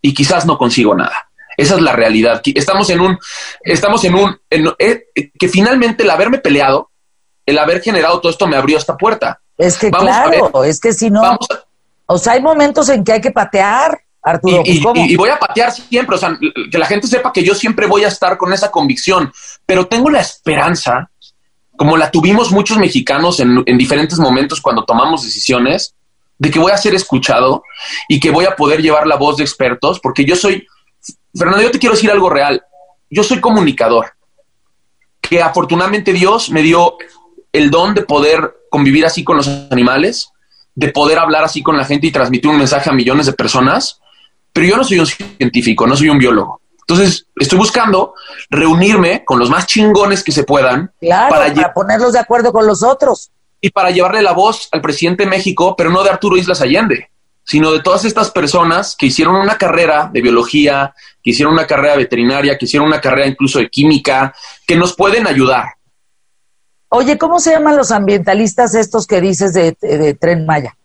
y 0.01 0.13
quizás 0.13 0.45
no 0.45 0.57
consigo 0.57 0.95
nada. 0.95 1.29
Esa 1.57 1.75
es 1.75 1.81
la 1.81 1.93
realidad. 1.93 2.41
Estamos 2.43 2.89
en 2.89 3.01
un, 3.01 3.19
estamos 3.61 4.03
en 4.03 4.15
un, 4.15 4.39
eh, 4.49 5.03
que 5.37 5.47
finalmente 5.47 6.03
el 6.03 6.09
haberme 6.09 6.39
peleado, 6.39 6.89
el 7.45 7.59
haber 7.59 7.81
generado 7.81 8.19
todo 8.19 8.31
esto 8.31 8.47
me 8.47 8.55
abrió 8.55 8.77
esta 8.77 8.97
puerta. 8.97 9.41
Es 9.57 9.77
que 9.77 9.91
claro, 9.91 10.63
es 10.63 10.79
que 10.79 10.93
si 10.93 11.11
no, 11.11 11.37
o 12.07 12.17
sea, 12.17 12.33
hay 12.33 12.41
momentos 12.41 12.89
en 12.89 13.03
que 13.03 13.13
hay 13.13 13.21
que 13.21 13.31
patear. 13.31 14.01
Arturo, 14.23 14.61
y, 14.65 14.79
y, 15.13 15.15
voy 15.15 15.29
a 15.29 15.39
patear 15.39 15.71
siempre, 15.71 16.15
o 16.15 16.19
sea, 16.19 16.37
que 16.71 16.77
la 16.77 16.85
gente 16.85 17.07
sepa 17.07 17.33
que 17.33 17.43
yo 17.43 17.55
siempre 17.55 17.87
voy 17.87 18.03
a 18.03 18.07
estar 18.07 18.37
con 18.37 18.53
esa 18.53 18.69
convicción, 18.69 19.31
pero 19.65 19.87
tengo 19.87 20.11
la 20.11 20.21
esperanza, 20.21 21.09
como 21.75 21.97
la 21.97 22.11
tuvimos 22.11 22.51
muchos 22.51 22.77
mexicanos 22.77 23.39
en, 23.39 23.63
en 23.65 23.77
diferentes 23.79 24.19
momentos 24.19 24.61
cuando 24.61 24.85
tomamos 24.85 25.23
decisiones, 25.23 25.95
de 26.37 26.51
que 26.51 26.59
voy 26.59 26.71
a 26.71 26.77
ser 26.77 26.93
escuchado 26.93 27.63
y 28.07 28.19
que 28.19 28.29
voy 28.29 28.45
a 28.45 28.55
poder 28.55 28.81
llevar 28.81 29.07
la 29.07 29.15
voz 29.15 29.37
de 29.37 29.43
expertos, 29.43 29.99
porque 29.99 30.25
yo 30.25 30.35
soy, 30.35 30.67
Fernando, 31.35 31.63
yo 31.63 31.71
te 31.71 31.79
quiero 31.79 31.95
decir 31.95 32.11
algo 32.11 32.29
real, 32.29 32.63
yo 33.09 33.23
soy 33.23 33.39
comunicador, 33.39 34.13
que 35.19 35.41
afortunadamente 35.41 36.13
Dios 36.13 36.49
me 36.51 36.61
dio 36.61 36.97
el 37.51 37.71
don 37.71 37.93
de 37.93 38.03
poder 38.03 38.55
convivir 38.69 39.05
así 39.05 39.23
con 39.23 39.37
los 39.37 39.47
animales, 39.71 40.29
de 40.75 40.89
poder 40.89 41.19
hablar 41.19 41.43
así 41.43 41.61
con 41.63 41.77
la 41.77 41.85
gente 41.85 42.07
y 42.07 42.11
transmitir 42.11 42.49
un 42.49 42.57
mensaje 42.57 42.89
a 42.89 42.93
millones 42.93 43.25
de 43.25 43.33
personas 43.33 44.00
pero 44.53 44.67
yo 44.67 44.77
no 44.77 44.83
soy 44.83 44.99
un 44.99 45.05
científico, 45.05 45.87
no 45.87 45.95
soy 45.95 46.09
un 46.09 46.17
biólogo. 46.17 46.61
Entonces, 46.79 47.25
estoy 47.35 47.57
buscando 47.57 48.15
reunirme 48.49 49.23
con 49.23 49.39
los 49.39 49.49
más 49.49 49.65
chingones 49.65 50.23
que 50.23 50.31
se 50.31 50.43
puedan 50.43 50.91
para, 51.29 51.73
ponerlos 51.73 52.13
de 52.13 52.19
acuerdo 52.19 52.51
con 52.51 52.67
los 52.67 52.83
otros. 52.83 53.31
Y 53.61 53.69
para 53.69 53.91
llevarle 53.91 54.21
la 54.21 54.33
voz 54.33 54.67
al 54.71 54.81
presidente 54.81 55.23
de 55.23 55.29
México, 55.29 55.75
pero 55.77 55.89
no 55.89 56.03
de 56.03 56.09
Arturo 56.09 56.35
Islas 56.35 56.61
Allende, 56.61 57.09
sino 57.45 57.71
de 57.71 57.81
todas 57.81 58.05
estas 58.05 58.31
personas 58.31 58.95
que 58.97 59.05
hicieron 59.05 59.35
una 59.35 59.57
carrera 59.57 60.09
de 60.11 60.21
biología, 60.21 60.93
que 61.23 61.29
hicieron 61.29 61.53
una 61.53 61.67
carrera 61.67 61.95
veterinaria, 61.95 62.57
que 62.57 62.65
hicieron 62.65 62.87
una 62.87 62.99
carrera 62.99 63.27
incluso 63.27 63.59
de 63.59 63.69
química, 63.69 64.33
que 64.65 64.75
nos 64.75 64.95
pueden 64.95 65.27
ayudar. 65.27 65.75
Oye, 66.89 67.17
¿cómo 67.17 67.39
se 67.39 67.51
llaman 67.51 67.77
los 67.77 67.91
ambientalistas 67.91 68.75
estos 68.75 69.07
que 69.07 69.21
dices 69.21 69.53
de, 69.53 70.17
Tren 70.19 70.45
Maya? 70.45 70.75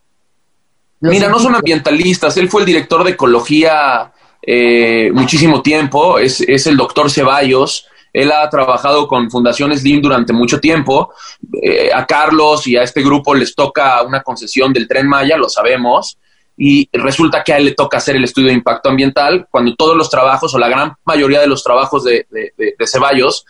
Mira, 1.11 1.29
no 1.29 1.39
son 1.39 1.55
ambientalistas, 1.55 2.37
él 2.37 2.49
fue 2.49 2.63
el 2.63 2.67
director 2.67 3.05
de 3.05 3.13
ecología 3.13 4.13
eh, 4.43 5.11
muchísimo 5.13 5.63
tiempo, 5.63 6.19
es, 6.19 6.41
es 6.41 6.67
el 6.67 6.77
doctor 6.77 7.11
Ceballos, 7.11 7.87
él 8.17 8.33
ha 8.33 8.49
trabajado 8.49 9.07
con 9.07 9.31
Fundación 9.31 9.77
Slim 9.77 10.01
durante 10.01 10.33
mucho 10.33 10.59
tiempo. 10.59 11.13
Eh, 11.63 11.91
a 11.93 12.07
Carlos 12.07 12.67
y 12.67 12.75
a 12.75 12.83
este 12.83 13.03
grupo 13.03 13.35
les 13.35 13.55
toca 13.55 14.03
una 14.05 14.23
concesión 14.23 14.73
del 14.73 14.89
tren 14.89 15.07
Maya, 15.07 15.37
lo 15.37 15.51
sabemos. 15.51 16.17
Y 16.57 16.89
resulta 16.95 17.45
que 17.45 17.53
a 17.53 17.59
él 17.59 17.67
le 17.67 17.75
toca 17.75 17.99
hacer 17.99 18.17
el 18.17 18.25
estudio 18.25 18.49
de 18.49 18.55
impacto 18.55 18.89
ambiental 18.89 19.47
cuando 19.51 19.75
todos 19.75 19.95
los 19.95 20.09
trabajos 20.09 20.55
o 20.55 20.59
la 20.59 20.71
gran 20.71 20.95
mayoría 21.05 21.41
de 21.41 21.47
los 21.47 21.63
trabajos 21.63 22.05
de, 22.05 22.27
Ceballos 22.91 23.45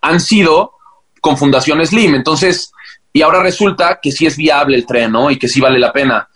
han 0.00 0.18
sido 0.18 0.72
con 1.20 1.36
Fundación 1.36 1.86
Slim. 1.86 2.16
Entonces, 2.16 2.72
y 3.12 3.22
ahora 3.22 3.40
resulta 3.40 4.00
que 4.02 4.10
sí 4.10 4.26
es 4.26 4.36
viable 4.36 4.76
el 4.76 4.84
tren, 4.84 5.12
¿no? 5.12 5.30
Y 5.30 5.38
que 5.38 5.46
sí 5.46 5.60
vale 5.60 5.78
la 5.78 5.92
pena. 5.92 6.28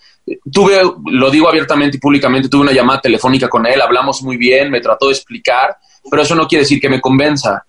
Tuve, 0.52 0.80
lo 1.06 1.30
digo 1.30 1.48
abiertamente 1.48 1.96
y 1.96 2.00
públicamente, 2.00 2.48
tuve 2.48 2.62
una 2.62 2.72
llamada 2.72 3.00
telefónica 3.00 3.48
con 3.48 3.66
él, 3.66 3.80
hablamos 3.80 4.22
muy 4.22 4.36
bien, 4.36 4.70
me 4.70 4.80
trató 4.80 5.06
de 5.06 5.14
explicar, 5.14 5.76
pero 6.10 6.22
eso 6.22 6.34
no 6.34 6.46
quiere 6.46 6.62
decir 6.62 6.80
que 6.80 6.88
me 6.88 7.00
convenza. 7.00 7.64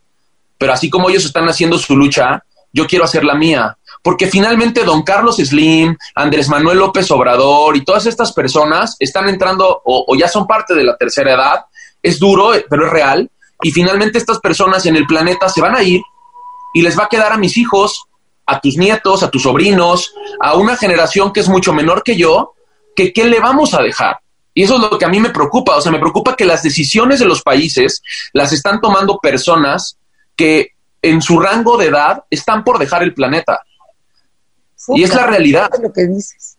Pero 0.57 0.73
así 0.73 0.89
como 0.89 1.09
ellos 1.09 1.25
están 1.25 1.47
haciendo 1.49 1.77
su 1.77 1.95
lucha, 1.95 2.43
yo 2.71 2.87
quiero 2.87 3.05
hacer 3.05 3.23
la 3.23 3.35
mía. 3.35 3.77
Porque 4.01 4.27
finalmente 4.27 4.83
don 4.83 5.03
Carlos 5.03 5.37
Slim, 5.37 5.95
Andrés 6.15 6.49
Manuel 6.49 6.79
López 6.79 7.09
Obrador 7.11 7.77
y 7.77 7.85
todas 7.85 8.05
estas 8.05 8.33
personas 8.33 8.97
están 8.99 9.29
entrando 9.29 9.81
o, 9.85 10.13
ya 10.17 10.27
son 10.27 10.45
parte 10.45 10.73
de 10.73 10.83
la 10.83 10.97
tercera 10.97 11.33
edad. 11.33 11.65
Es 12.01 12.19
duro, 12.19 12.51
pero 12.69 12.85
es 12.85 12.91
real. 12.91 13.31
Y 13.61 13.71
finalmente 13.71 14.17
estas 14.17 14.39
personas 14.39 14.85
en 14.85 14.97
el 14.97 15.05
planeta 15.05 15.47
se 15.47 15.61
van 15.61 15.75
a 15.75 15.83
ir 15.83 16.01
y 16.73 16.81
les 16.81 16.99
va 16.99 17.05
a 17.05 17.09
quedar 17.09 17.31
a 17.31 17.37
mis 17.37 17.57
hijos, 17.57 18.05
a 18.45 18.59
tus 18.59 18.77
nietos, 18.77 19.23
a 19.23 19.29
tus 19.29 19.43
sobrinos, 19.43 20.13
a 20.39 20.55
una 20.55 20.75
generación 20.75 21.31
que 21.31 21.39
es 21.39 21.49
mucho 21.49 21.73
menor 21.73 22.03
que 22.03 22.15
yo, 22.15 22.53
que 22.95 23.13
qué 23.13 23.25
le 23.25 23.39
vamos 23.39 23.73
a 23.73 23.81
dejar. 23.81 24.17
Y 24.53 24.63
eso 24.63 24.75
es 24.75 24.81
lo 24.81 24.97
que 24.97 25.05
a 25.05 25.09
mí 25.09 25.19
me 25.19 25.31
preocupa. 25.31 25.77
O 25.77 25.81
sea, 25.81 25.91
me 25.91 25.99
preocupa 25.99 26.35
que 26.35 26.45
las 26.45 26.61
decisiones 26.61 27.19
de 27.19 27.25
los 27.25 27.41
países 27.41 28.03
las 28.33 28.53
están 28.53 28.79
tomando 28.81 29.17
personas 29.19 29.97
que 30.35 30.69
en 31.01 31.21
su 31.21 31.39
rango 31.39 31.77
de 31.77 31.87
edad 31.87 32.23
están 32.29 32.63
por 32.63 32.79
dejar 32.79 33.03
el 33.03 33.13
planeta. 33.13 33.61
y 34.89 35.03
es 35.03 35.13
la 35.13 35.25
realidad. 35.25 35.69
lo 35.81 35.91
que 35.91 36.05
dices. 36.05 36.57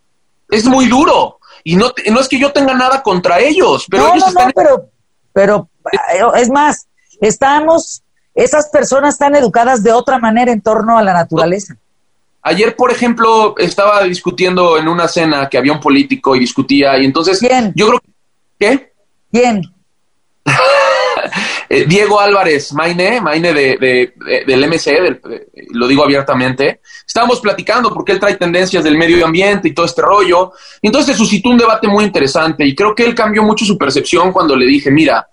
Es 0.50 0.64
muy 0.66 0.86
duro. 0.86 1.38
Y 1.62 1.76
no, 1.76 1.92
no 2.10 2.20
es 2.20 2.28
que 2.28 2.38
yo 2.38 2.52
tenga 2.52 2.74
nada 2.74 3.02
contra 3.02 3.40
ellos, 3.40 3.86
pero 3.90 4.08
no, 4.08 4.14
ellos 4.14 4.34
no, 4.34 4.50
pero, 4.54 4.90
pero 5.32 5.68
eh, 5.92 6.20
es 6.36 6.50
más, 6.50 6.86
estamos, 7.22 8.03
esas 8.34 8.68
personas 8.68 9.14
están 9.14 9.34
educadas 9.34 9.82
de 9.82 9.92
otra 9.92 10.18
manera 10.18 10.52
en 10.52 10.60
torno 10.60 10.98
a 10.98 11.02
la 11.02 11.12
naturaleza. 11.12 11.76
Ayer, 12.42 12.76
por 12.76 12.90
ejemplo, 12.90 13.54
estaba 13.56 14.02
discutiendo 14.04 14.76
en 14.76 14.88
una 14.88 15.08
cena 15.08 15.48
que 15.48 15.56
había 15.56 15.72
un 15.72 15.80
político 15.80 16.36
y 16.36 16.40
discutía, 16.40 16.98
y 16.98 17.04
entonces 17.04 17.38
¿Quién? 17.38 17.72
yo 17.74 17.88
creo 17.88 18.00
que... 18.00 18.10
¿Qué? 18.58 18.92
¿Quién? 19.32 19.62
Eh, 21.66 21.86
Diego 21.88 22.20
Álvarez, 22.20 22.72
Maine, 22.74 23.20
Maine 23.22 23.54
de, 23.54 24.12
del 24.46 24.68
MC, 24.68 25.18
lo 25.70 25.88
digo 25.88 26.04
abiertamente, 26.04 26.80
estábamos 27.06 27.40
platicando 27.40 27.92
porque 27.92 28.12
él 28.12 28.20
trae 28.20 28.36
tendencias 28.36 28.84
del 28.84 28.98
medio 28.98 29.24
ambiente 29.24 29.68
y 29.68 29.74
todo 29.74 29.86
este 29.86 30.02
rollo. 30.02 30.52
Y 30.82 30.88
entonces 30.88 31.12
se 31.12 31.18
suscitó 31.18 31.48
un 31.48 31.56
debate 31.56 31.88
muy 31.88 32.04
interesante 32.04 32.66
y 32.66 32.74
creo 32.74 32.94
que 32.94 33.04
él 33.04 33.14
cambió 33.14 33.42
mucho 33.42 33.64
su 33.64 33.78
percepción 33.78 34.30
cuando 34.30 34.54
le 34.54 34.66
dije, 34.66 34.90
mira, 34.90 35.26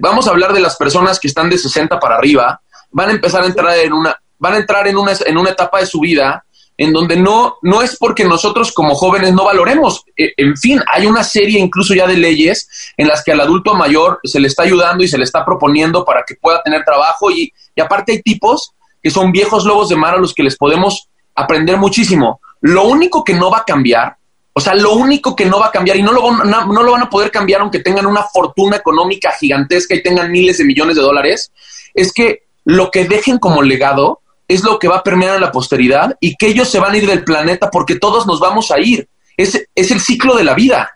vamos 0.00 0.26
a 0.26 0.30
hablar 0.30 0.52
de 0.52 0.60
las 0.60 0.76
personas 0.76 1.20
que 1.20 1.28
están 1.28 1.50
de 1.50 1.58
60 1.58 1.98
para 1.98 2.16
arriba, 2.16 2.60
van 2.90 3.10
a 3.10 3.12
empezar 3.12 3.42
a 3.42 3.46
entrar 3.46 3.78
en 3.78 3.92
una, 3.92 4.16
van 4.38 4.54
a 4.54 4.58
entrar 4.58 4.86
en 4.86 4.96
una, 4.96 5.12
en 5.24 5.36
una 5.36 5.50
etapa 5.50 5.80
de 5.80 5.86
su 5.86 6.00
vida 6.00 6.44
en 6.78 6.92
donde 6.92 7.16
no, 7.16 7.56
no 7.62 7.82
es 7.82 7.96
porque 7.96 8.24
nosotros 8.24 8.72
como 8.72 8.94
jóvenes 8.94 9.32
no 9.32 9.44
valoremos. 9.44 10.04
E, 10.16 10.32
en 10.36 10.56
fin, 10.56 10.80
hay 10.86 11.06
una 11.06 11.24
serie 11.24 11.58
incluso 11.58 11.94
ya 11.94 12.06
de 12.06 12.16
leyes 12.16 12.68
en 12.96 13.08
las 13.08 13.24
que 13.24 13.32
al 13.32 13.40
adulto 13.40 13.74
mayor 13.74 14.20
se 14.24 14.40
le 14.40 14.48
está 14.48 14.64
ayudando 14.64 15.02
y 15.02 15.08
se 15.08 15.18
le 15.18 15.24
está 15.24 15.44
proponiendo 15.44 16.04
para 16.04 16.22
que 16.26 16.34
pueda 16.34 16.62
tener 16.62 16.84
trabajo 16.84 17.30
y, 17.30 17.52
aparte 17.80 18.12
hay 18.12 18.22
tipos 18.22 18.72
que 19.02 19.10
son 19.10 19.32
viejos 19.32 19.64
lobos 19.64 19.88
de 19.88 19.96
mar 19.96 20.14
a 20.14 20.18
los 20.18 20.34
que 20.34 20.42
les 20.42 20.56
podemos 20.56 21.08
aprender 21.34 21.76
muchísimo. 21.76 22.40
Lo 22.60 22.84
único 22.84 23.22
que 23.22 23.34
no 23.34 23.50
va 23.50 23.58
a 23.58 23.64
cambiar, 23.64 24.16
o 24.58 24.60
sea, 24.60 24.74
lo 24.74 24.94
único 24.94 25.36
que 25.36 25.44
no 25.44 25.60
va 25.60 25.66
a 25.66 25.70
cambiar 25.70 25.98
y 25.98 26.02
no 26.02 26.12
lo, 26.12 26.32
no, 26.32 26.66
no 26.72 26.82
lo 26.82 26.92
van 26.92 27.02
a 27.02 27.10
poder 27.10 27.30
cambiar 27.30 27.60
aunque 27.60 27.80
tengan 27.80 28.06
una 28.06 28.22
fortuna 28.22 28.76
económica 28.78 29.30
gigantesca 29.32 29.94
y 29.94 30.02
tengan 30.02 30.32
miles 30.32 30.56
de 30.56 30.64
millones 30.64 30.96
de 30.96 31.02
dólares, 31.02 31.52
es 31.92 32.10
que 32.10 32.44
lo 32.64 32.90
que 32.90 33.04
dejen 33.04 33.38
como 33.38 33.60
legado 33.60 34.22
es 34.48 34.64
lo 34.64 34.78
que 34.78 34.88
va 34.88 34.96
a 34.96 35.02
permear 35.02 35.34
en 35.34 35.42
la 35.42 35.52
posteridad 35.52 36.16
y 36.20 36.36
que 36.36 36.46
ellos 36.46 36.70
se 36.70 36.80
van 36.80 36.94
a 36.94 36.96
ir 36.96 37.06
del 37.06 37.22
planeta 37.22 37.70
porque 37.70 37.96
todos 37.96 38.26
nos 38.26 38.40
vamos 38.40 38.70
a 38.70 38.80
ir. 38.80 39.06
Es, 39.36 39.62
es 39.74 39.90
el 39.90 40.00
ciclo 40.00 40.34
de 40.34 40.44
la 40.44 40.54
vida. 40.54 40.90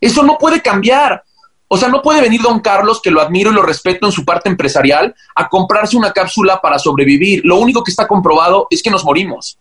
Eso 0.00 0.22
no 0.22 0.38
puede 0.38 0.62
cambiar. 0.62 1.22
O 1.68 1.76
sea, 1.76 1.90
no 1.90 2.00
puede 2.00 2.22
venir 2.22 2.40
don 2.40 2.60
Carlos, 2.60 3.02
que 3.02 3.10
lo 3.10 3.20
admiro 3.20 3.50
y 3.50 3.54
lo 3.54 3.62
respeto 3.62 4.06
en 4.06 4.12
su 4.12 4.24
parte 4.24 4.48
empresarial, 4.48 5.14
a 5.34 5.50
comprarse 5.50 5.98
una 5.98 6.12
cápsula 6.12 6.62
para 6.62 6.78
sobrevivir. 6.78 7.42
Lo 7.44 7.56
único 7.56 7.84
que 7.84 7.90
está 7.90 8.08
comprobado 8.08 8.68
es 8.70 8.82
que 8.82 8.90
nos 8.90 9.04
morimos. 9.04 9.58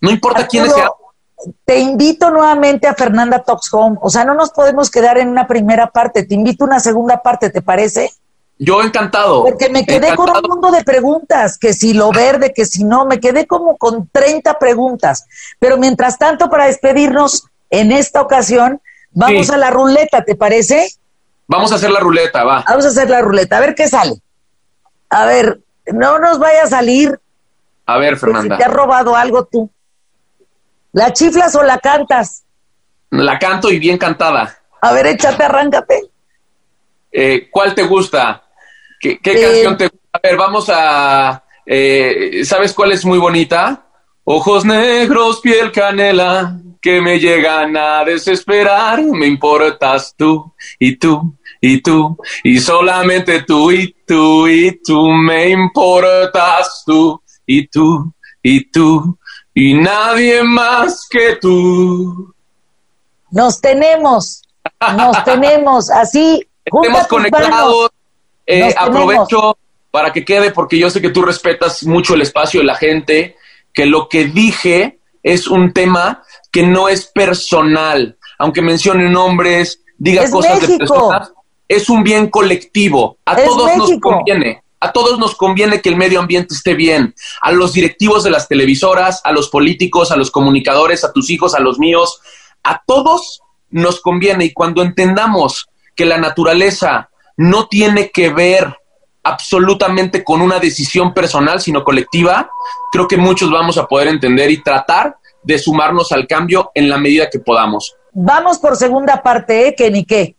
No 0.00 0.12
importa 0.12 0.46
quiénes 0.46 0.72
sean. 0.72 0.90
Te 1.64 1.78
invito 1.78 2.30
nuevamente 2.30 2.86
a 2.86 2.94
Fernanda 2.94 3.42
Talks 3.42 3.72
Home. 3.72 3.98
O 4.00 4.10
sea, 4.10 4.24
no 4.24 4.34
nos 4.34 4.50
podemos 4.50 4.90
quedar 4.90 5.18
en 5.18 5.28
una 5.28 5.46
primera 5.46 5.90
parte. 5.90 6.24
Te 6.24 6.34
invito 6.34 6.64
a 6.64 6.68
una 6.68 6.80
segunda 6.80 7.22
parte, 7.22 7.50
¿te 7.50 7.62
parece? 7.62 8.10
Yo 8.58 8.82
encantado. 8.82 9.42
Porque 9.42 9.68
me 9.68 9.84
quedé 9.84 10.14
con 10.14 10.30
un 10.30 10.42
mundo 10.48 10.70
de 10.70 10.84
preguntas, 10.84 11.58
que 11.58 11.72
si 11.72 11.92
lo 11.92 12.12
verde, 12.12 12.52
que 12.52 12.64
si 12.64 12.84
no, 12.84 13.04
me 13.04 13.18
quedé 13.18 13.46
como 13.46 13.76
con 13.76 14.08
30 14.08 14.58
preguntas. 14.58 15.26
Pero 15.58 15.76
mientras 15.76 16.18
tanto, 16.18 16.48
para 16.48 16.66
despedirnos 16.66 17.46
en 17.70 17.90
esta 17.90 18.20
ocasión, 18.20 18.80
vamos 19.10 19.50
a 19.50 19.56
la 19.56 19.70
ruleta, 19.70 20.24
¿te 20.24 20.36
parece? 20.36 20.88
Vamos 21.46 21.72
a 21.72 21.74
hacer 21.74 21.90
la 21.90 22.00
ruleta, 22.00 22.44
va. 22.44 22.64
Vamos 22.66 22.86
a 22.86 22.88
hacer 22.88 23.10
la 23.10 23.20
ruleta, 23.20 23.56
a 23.56 23.60
ver 23.60 23.74
qué 23.74 23.88
sale. 23.88 24.14
A 25.10 25.26
ver, 25.26 25.60
no 25.92 26.18
nos 26.18 26.38
vaya 26.38 26.62
a 26.62 26.66
salir. 26.66 27.18
A 27.86 27.98
ver, 27.98 28.16
Fernanda. 28.16 28.56
Si 28.56 28.58
te 28.58 28.64
ha 28.64 28.72
robado 28.72 29.16
algo 29.16 29.44
tú. 29.44 29.70
¿La 30.94 31.12
chiflas 31.12 31.56
o 31.56 31.62
la 31.64 31.78
cantas? 31.78 32.44
La 33.10 33.36
canto 33.36 33.68
y 33.68 33.80
bien 33.80 33.98
cantada. 33.98 34.56
A 34.80 34.92
ver, 34.92 35.08
échate, 35.08 35.42
arráncate. 35.42 36.02
Eh, 37.10 37.48
¿Cuál 37.50 37.74
te 37.74 37.82
gusta? 37.82 38.44
¿Qué, 39.00 39.18
canción 39.18 39.76
te 39.76 39.90
A 40.12 40.20
ver, 40.22 40.36
vamos 40.36 40.70
a... 40.72 41.42
Eh, 41.66 42.42
¿Sabes 42.44 42.72
cuál 42.72 42.92
es 42.92 43.04
muy 43.04 43.18
bonita? 43.18 43.86
Ojos 44.22 44.64
negros, 44.64 45.40
piel 45.40 45.72
canela, 45.72 46.60
que 46.80 47.00
me 47.00 47.18
llegan 47.18 47.76
a 47.76 48.04
desesperar. 48.04 49.02
Me 49.02 49.26
importas 49.26 50.14
tú 50.16 50.54
y 50.78 50.96
tú 50.96 51.36
y 51.60 51.82
tú 51.82 52.16
y 52.44 52.60
solamente 52.60 53.42
tú 53.42 53.72
y 53.72 53.96
tú 54.06 54.46
y 54.46 54.80
tú. 54.80 55.08
Me 55.08 55.48
importas 55.48 56.84
tú 56.86 57.20
y 57.44 57.66
tú 57.66 58.14
y 58.40 58.70
tú 58.70 59.18
y 59.54 59.74
nadie 59.74 60.42
más 60.42 61.06
que 61.08 61.36
tú. 61.36 62.34
Nos 63.30 63.60
tenemos, 63.60 64.42
nos 64.96 65.24
tenemos 65.24 65.90
así. 65.90 66.46
Estemos 66.64 67.06
conectados 67.06 67.90
eh, 68.46 68.74
aprovecho 68.76 69.56
para 69.90 70.12
que 70.12 70.24
quede, 70.24 70.50
porque 70.50 70.76
yo 70.76 70.90
sé 70.90 71.00
que 71.00 71.10
tú 71.10 71.22
respetas 71.22 71.84
mucho 71.84 72.14
el 72.14 72.22
espacio 72.22 72.60
de 72.60 72.66
la 72.66 72.74
gente, 72.74 73.36
que 73.72 73.86
lo 73.86 74.08
que 74.08 74.24
dije 74.24 74.98
es 75.22 75.46
un 75.46 75.72
tema 75.72 76.24
que 76.50 76.64
no 76.64 76.88
es 76.88 77.06
personal, 77.06 78.18
aunque 78.38 78.60
mencione 78.60 79.08
nombres, 79.08 79.82
diga 79.96 80.28
cosas 80.30 80.66
de 80.66 80.78
personas, 80.78 81.32
es 81.68 81.88
un 81.88 82.02
bien 82.02 82.28
colectivo. 82.28 83.18
A 83.24 83.36
todos 83.36 83.76
nos 83.76 83.92
conviene. 84.00 84.63
A 84.84 84.92
todos 84.92 85.18
nos 85.18 85.34
conviene 85.34 85.80
que 85.80 85.88
el 85.88 85.96
medio 85.96 86.20
ambiente 86.20 86.52
esté 86.54 86.74
bien. 86.74 87.14
A 87.40 87.52
los 87.52 87.72
directivos 87.72 88.22
de 88.22 88.30
las 88.30 88.48
televisoras, 88.48 89.22
a 89.24 89.32
los 89.32 89.48
políticos, 89.48 90.10
a 90.10 90.16
los 90.16 90.30
comunicadores, 90.30 91.04
a 91.04 91.12
tus 91.14 91.30
hijos, 91.30 91.54
a 91.54 91.60
los 91.60 91.78
míos, 91.78 92.20
a 92.62 92.82
todos 92.86 93.40
nos 93.70 94.02
conviene. 94.02 94.44
Y 94.44 94.52
cuando 94.52 94.82
entendamos 94.82 95.70
que 95.96 96.04
la 96.04 96.18
naturaleza 96.18 97.08
no 97.38 97.66
tiene 97.66 98.10
que 98.10 98.28
ver 98.28 98.76
absolutamente 99.22 100.22
con 100.22 100.42
una 100.42 100.58
decisión 100.58 101.14
personal, 101.14 101.62
sino 101.62 101.82
colectiva, 101.82 102.50
creo 102.92 103.08
que 103.08 103.16
muchos 103.16 103.50
vamos 103.50 103.78
a 103.78 103.86
poder 103.86 104.08
entender 104.08 104.50
y 104.50 104.62
tratar 104.62 105.16
de 105.42 105.58
sumarnos 105.58 106.12
al 106.12 106.26
cambio 106.26 106.72
en 106.74 106.90
la 106.90 106.98
medida 106.98 107.30
que 107.30 107.38
podamos. 107.38 107.96
Vamos 108.12 108.58
por 108.58 108.76
segunda 108.76 109.22
parte, 109.22 109.68
¿eh? 109.68 109.74
Que 109.74 109.90
ni 109.90 110.04
qué. 110.04 110.36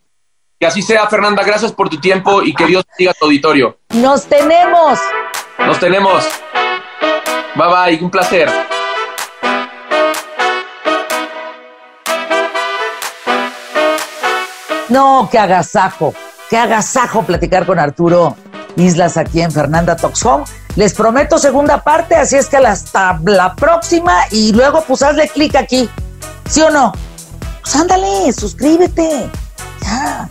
Que 0.60 0.66
así 0.66 0.82
sea, 0.82 1.08
Fernanda. 1.08 1.44
Gracias 1.44 1.72
por 1.72 1.90
tu 1.90 2.00
tiempo 2.00 2.42
y 2.42 2.54
que 2.54 2.66
Dios 2.66 2.86
siga 2.98 3.14
tu 3.14 3.26
auditorio. 3.26 3.78
Nos 3.90 4.26
tenemos. 4.26 5.00
Nos 5.60 5.80
tenemos. 5.80 6.24
Bye 7.56 7.96
bye, 7.98 8.04
un 8.04 8.10
placer. 8.10 8.50
No, 14.90 15.28
que 15.32 15.40
agasajo. 15.40 16.14
Qué 16.50 16.58
agasajo 16.58 17.24
platicar 17.24 17.66
con 17.66 17.80
Arturo 17.80 18.36
Islas 18.78 19.18
aquí 19.18 19.42
en 19.42 19.52
Fernanda 19.52 19.96
Talks 19.96 20.26
Les 20.76 20.94
prometo 20.94 21.38
segunda 21.38 21.84
parte, 21.84 22.16
así 22.16 22.36
es 22.36 22.48
que 22.48 22.58
hasta 22.58 23.20
la 23.26 23.56
próxima 23.56 24.26
y 24.32 24.54
luego 24.54 24.84
pues 24.88 25.02
hazle 25.02 25.28
clic 25.30 25.56
aquí. 25.56 25.90
¿Sí 26.50 26.62
o 26.62 26.70
no? 26.70 26.94
Pues 27.62 27.76
ándale, 27.76 28.32
suscríbete. 28.32 29.30
Ya. 29.82 30.28